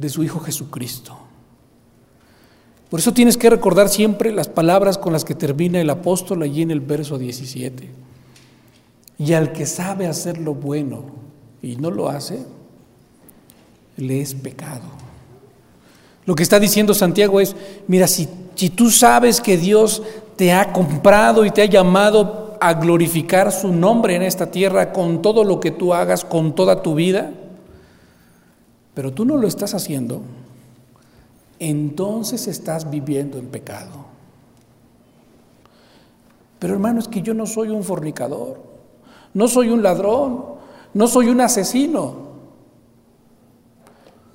de 0.00 0.08
su 0.08 0.22
Hijo 0.22 0.40
Jesucristo. 0.40 1.16
Por 2.88 2.98
eso 2.98 3.12
tienes 3.12 3.36
que 3.36 3.50
recordar 3.50 3.88
siempre 3.88 4.32
las 4.32 4.48
palabras 4.48 4.98
con 4.98 5.12
las 5.12 5.24
que 5.24 5.34
termina 5.34 5.80
el 5.80 5.90
apóstol 5.90 6.42
allí 6.42 6.62
en 6.62 6.70
el 6.70 6.80
verso 6.80 7.18
17. 7.18 7.88
Y 9.18 9.32
al 9.34 9.52
que 9.52 9.66
sabe 9.66 10.06
hacer 10.06 10.38
lo 10.38 10.54
bueno 10.54 11.04
y 11.62 11.76
no 11.76 11.90
lo 11.90 12.08
hace, 12.08 12.44
le 13.96 14.20
es 14.20 14.34
pecado. 14.34 14.82
Lo 16.24 16.34
que 16.34 16.42
está 16.42 16.58
diciendo 16.58 16.94
Santiago 16.94 17.40
es, 17.40 17.54
mira, 17.86 18.08
si, 18.08 18.28
si 18.54 18.70
tú 18.70 18.90
sabes 18.90 19.40
que 19.40 19.56
Dios 19.56 20.02
te 20.36 20.52
ha 20.52 20.72
comprado 20.72 21.44
y 21.44 21.50
te 21.50 21.62
ha 21.62 21.66
llamado 21.66 22.56
a 22.60 22.74
glorificar 22.74 23.52
su 23.52 23.72
nombre 23.72 24.16
en 24.16 24.22
esta 24.22 24.50
tierra 24.50 24.92
con 24.92 25.22
todo 25.22 25.44
lo 25.44 25.60
que 25.60 25.70
tú 25.70 25.94
hagas, 25.94 26.24
con 26.24 26.54
toda 26.54 26.82
tu 26.82 26.94
vida, 26.94 27.32
pero 28.94 29.12
tú 29.12 29.24
no 29.24 29.36
lo 29.36 29.46
estás 29.46 29.74
haciendo, 29.74 30.22
entonces 31.58 32.46
estás 32.48 32.90
viviendo 32.90 33.38
en 33.38 33.46
pecado. 33.46 34.10
Pero 36.58 36.74
hermano, 36.74 37.00
es 37.00 37.08
que 37.08 37.22
yo 37.22 37.34
no 37.34 37.46
soy 37.46 37.70
un 37.70 37.82
fornicador. 37.82 38.70
No 39.32 39.48
soy 39.48 39.70
un 39.70 39.82
ladrón, 39.82 40.44
no 40.94 41.06
soy 41.06 41.28
un 41.28 41.40
asesino. 41.40 42.30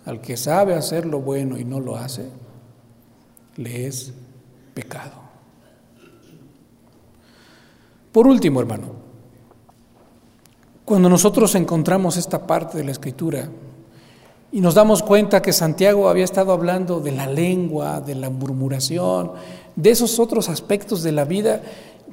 Al 0.06 0.22
que 0.22 0.38
sabe 0.38 0.76
hacer 0.76 1.06
lo 1.06 1.20
bueno 1.20 1.58
y 1.58 1.66
no 1.66 1.80
lo 1.80 1.96
hace, 1.96 2.30
le 3.58 3.88
es 3.88 4.14
pecado. 4.74 5.26
Por 8.12 8.28
último, 8.28 8.60
hermano, 8.60 8.88
cuando 10.86 11.10
nosotros 11.10 11.54
encontramos 11.56 12.18
esta 12.18 12.46
parte 12.46 12.78
de 12.78 12.84
la 12.86 12.92
escritura 12.92 13.50
y 14.56 14.62
nos 14.62 14.74
damos 14.74 15.04
cuenta 15.04 15.42
que 15.42 15.52
Santiago 15.52 16.08
había 16.08 16.24
estado 16.24 16.54
hablando 16.54 17.02
de 17.02 17.12
la 17.12 17.28
lengua, 17.28 18.00
de 18.00 18.16
la 18.16 18.30
murmuración, 18.30 19.34
de 19.76 19.90
esos 19.90 20.18
otros 20.18 20.48
aspectos 20.48 21.04
de 21.04 21.12
la 21.12 21.26
vida, 21.26 21.62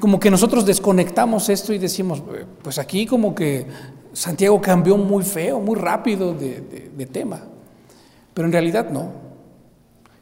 como 0.00 0.18
que 0.18 0.28
nosotros 0.28 0.66
desconectamos 0.66 1.48
esto 1.48 1.72
y 1.72 1.78
decimos, 1.78 2.20
pues 2.60 2.80
aquí 2.80 3.06
como 3.06 3.32
que 3.32 3.68
Santiago 4.12 4.60
cambió 4.60 4.96
muy 4.96 5.22
feo, 5.22 5.60
muy 5.60 5.76
rápido 5.76 6.34
de, 6.34 6.90
de 6.96 7.06
tema. 7.06 7.44
Pero 8.34 8.46
en 8.46 8.52
realidad 8.52 8.90
no, 8.90 9.12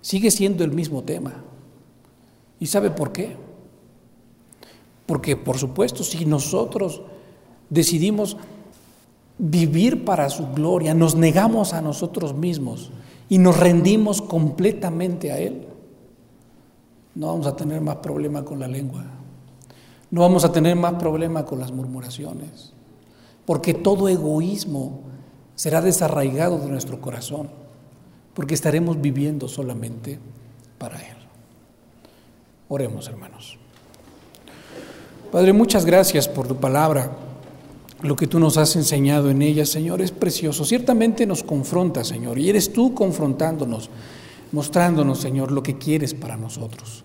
sigue 0.02 0.30
siendo 0.30 0.62
el 0.62 0.72
mismo 0.72 1.02
tema. 1.02 1.42
¿Y 2.58 2.66
sabe 2.66 2.90
por 2.90 3.12
qué? 3.12 3.34
Porque 5.06 5.38
por 5.38 5.56
supuesto, 5.56 6.04
si 6.04 6.26
nosotros 6.26 7.00
decidimos 7.70 8.36
vivir 9.40 10.04
para 10.04 10.28
su 10.28 10.48
gloria, 10.48 10.92
nos 10.92 11.14
negamos 11.14 11.72
a 11.72 11.80
nosotros 11.80 12.34
mismos 12.34 12.92
y 13.28 13.38
nos 13.38 13.58
rendimos 13.58 14.20
completamente 14.20 15.32
a 15.32 15.38
Él, 15.38 15.66
no 17.14 17.28
vamos 17.28 17.46
a 17.46 17.56
tener 17.56 17.80
más 17.80 17.96
problema 17.96 18.44
con 18.44 18.60
la 18.60 18.68
lengua, 18.68 19.02
no 20.10 20.20
vamos 20.20 20.44
a 20.44 20.52
tener 20.52 20.76
más 20.76 20.94
problema 20.94 21.46
con 21.46 21.58
las 21.58 21.72
murmuraciones, 21.72 22.74
porque 23.46 23.72
todo 23.72 24.08
egoísmo 24.08 25.00
será 25.54 25.80
desarraigado 25.80 26.58
de 26.58 26.68
nuestro 26.68 27.00
corazón, 27.00 27.48
porque 28.34 28.54
estaremos 28.54 29.00
viviendo 29.00 29.48
solamente 29.48 30.18
para 30.76 30.96
Él. 30.98 31.16
Oremos, 32.68 33.08
hermanos. 33.08 33.58
Padre, 35.32 35.52
muchas 35.52 35.84
gracias 35.86 36.28
por 36.28 36.46
tu 36.46 36.56
palabra. 36.56 37.10
Lo 38.02 38.16
que 38.16 38.26
tú 38.26 38.38
nos 38.38 38.56
has 38.56 38.76
enseñado 38.76 39.30
en 39.30 39.42
ella, 39.42 39.66
Señor, 39.66 40.00
es 40.00 40.10
precioso. 40.10 40.64
Ciertamente 40.64 41.26
nos 41.26 41.42
confronta, 41.42 42.02
Señor, 42.02 42.38
y 42.38 42.48
eres 42.48 42.72
tú 42.72 42.94
confrontándonos, 42.94 43.90
mostrándonos, 44.52 45.20
Señor, 45.20 45.52
lo 45.52 45.62
que 45.62 45.76
quieres 45.76 46.14
para 46.14 46.36
nosotros. 46.36 47.04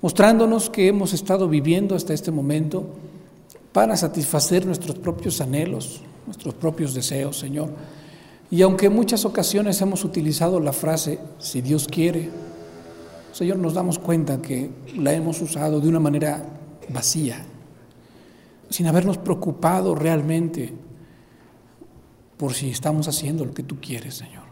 Mostrándonos 0.00 0.70
que 0.70 0.88
hemos 0.88 1.12
estado 1.12 1.46
viviendo 1.46 1.94
hasta 1.94 2.14
este 2.14 2.30
momento 2.30 2.86
para 3.72 3.96
satisfacer 3.98 4.64
nuestros 4.64 4.96
propios 4.96 5.42
anhelos, 5.42 6.00
nuestros 6.26 6.54
propios 6.54 6.94
deseos, 6.94 7.38
Señor. 7.38 7.70
Y 8.50 8.62
aunque 8.62 8.86
en 8.86 8.94
muchas 8.94 9.26
ocasiones 9.26 9.80
hemos 9.82 10.04
utilizado 10.04 10.58
la 10.58 10.72
frase, 10.72 11.18
si 11.38 11.60
Dios 11.60 11.86
quiere, 11.86 12.30
Señor, 13.32 13.58
nos 13.58 13.74
damos 13.74 13.98
cuenta 13.98 14.40
que 14.40 14.70
la 14.96 15.12
hemos 15.12 15.40
usado 15.42 15.80
de 15.80 15.88
una 15.88 16.00
manera 16.00 16.44
vacía, 16.88 17.44
sin 18.70 18.86
habernos 18.86 19.18
preocupado 19.18 19.94
realmente 19.94 20.72
por 22.36 22.54
si 22.54 22.70
estamos 22.70 23.06
haciendo 23.08 23.44
lo 23.44 23.52
que 23.52 23.62
tú 23.62 23.78
quieres, 23.80 24.14
Señor. 24.14 24.44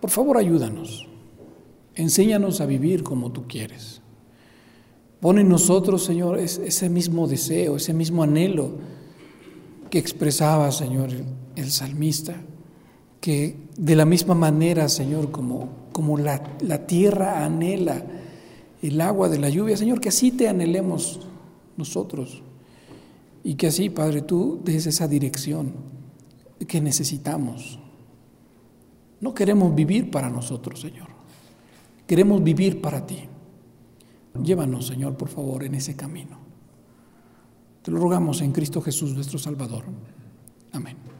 Por 0.00 0.10
favor, 0.10 0.36
ayúdanos. 0.36 1.08
Enséñanos 1.94 2.60
a 2.60 2.66
vivir 2.66 3.02
como 3.02 3.32
tú 3.32 3.46
quieres. 3.48 4.02
Pon 5.20 5.38
en 5.38 5.48
nosotros, 5.48 6.04
Señor, 6.04 6.38
ese 6.38 6.90
mismo 6.90 7.26
deseo, 7.28 7.76
ese 7.76 7.94
mismo 7.94 8.22
anhelo 8.22 8.72
que 9.88 9.98
expresaba, 9.98 10.70
Señor, 10.72 11.10
el 11.54 11.70
salmista, 11.70 12.34
que 13.20 13.56
de 13.76 13.96
la 13.96 14.04
misma 14.04 14.34
manera, 14.34 14.88
Señor, 14.88 15.30
como 15.30 15.82
como 15.92 16.18
la, 16.18 16.42
tierra 16.86 17.44
anhela 17.44 18.02
el 18.82 19.00
agua 19.00 19.28
de 19.28 19.38
la 19.38 19.48
lluvia, 19.48 19.76
Señor, 19.76 20.00
que 20.00 20.08
así 20.08 20.32
te 20.32 20.48
anhelemos 20.48 21.20
nosotros. 21.76 22.42
Y 23.44 23.54
que 23.54 23.66
así, 23.66 23.90
Padre, 23.90 24.22
tú 24.22 24.60
des 24.64 24.86
esa 24.86 25.08
dirección 25.08 25.72
que 26.66 26.80
necesitamos. 26.80 27.78
No 29.20 29.34
queremos 29.34 29.74
vivir 29.74 30.10
para 30.10 30.30
nosotros, 30.30 30.80
Señor. 30.80 31.08
Queremos 32.06 32.42
vivir 32.42 32.80
para 32.80 33.06
ti. 33.06 33.20
Llévanos, 34.42 34.86
Señor, 34.86 35.16
por 35.16 35.28
favor, 35.28 35.64
en 35.64 35.74
ese 35.74 35.96
camino. 35.96 36.38
Te 37.82 37.90
lo 37.90 37.98
rogamos 37.98 38.40
en 38.40 38.52
Cristo 38.52 38.80
Jesús, 38.80 39.14
nuestro 39.14 39.38
Salvador. 39.38 39.84
Amén. 40.72 41.11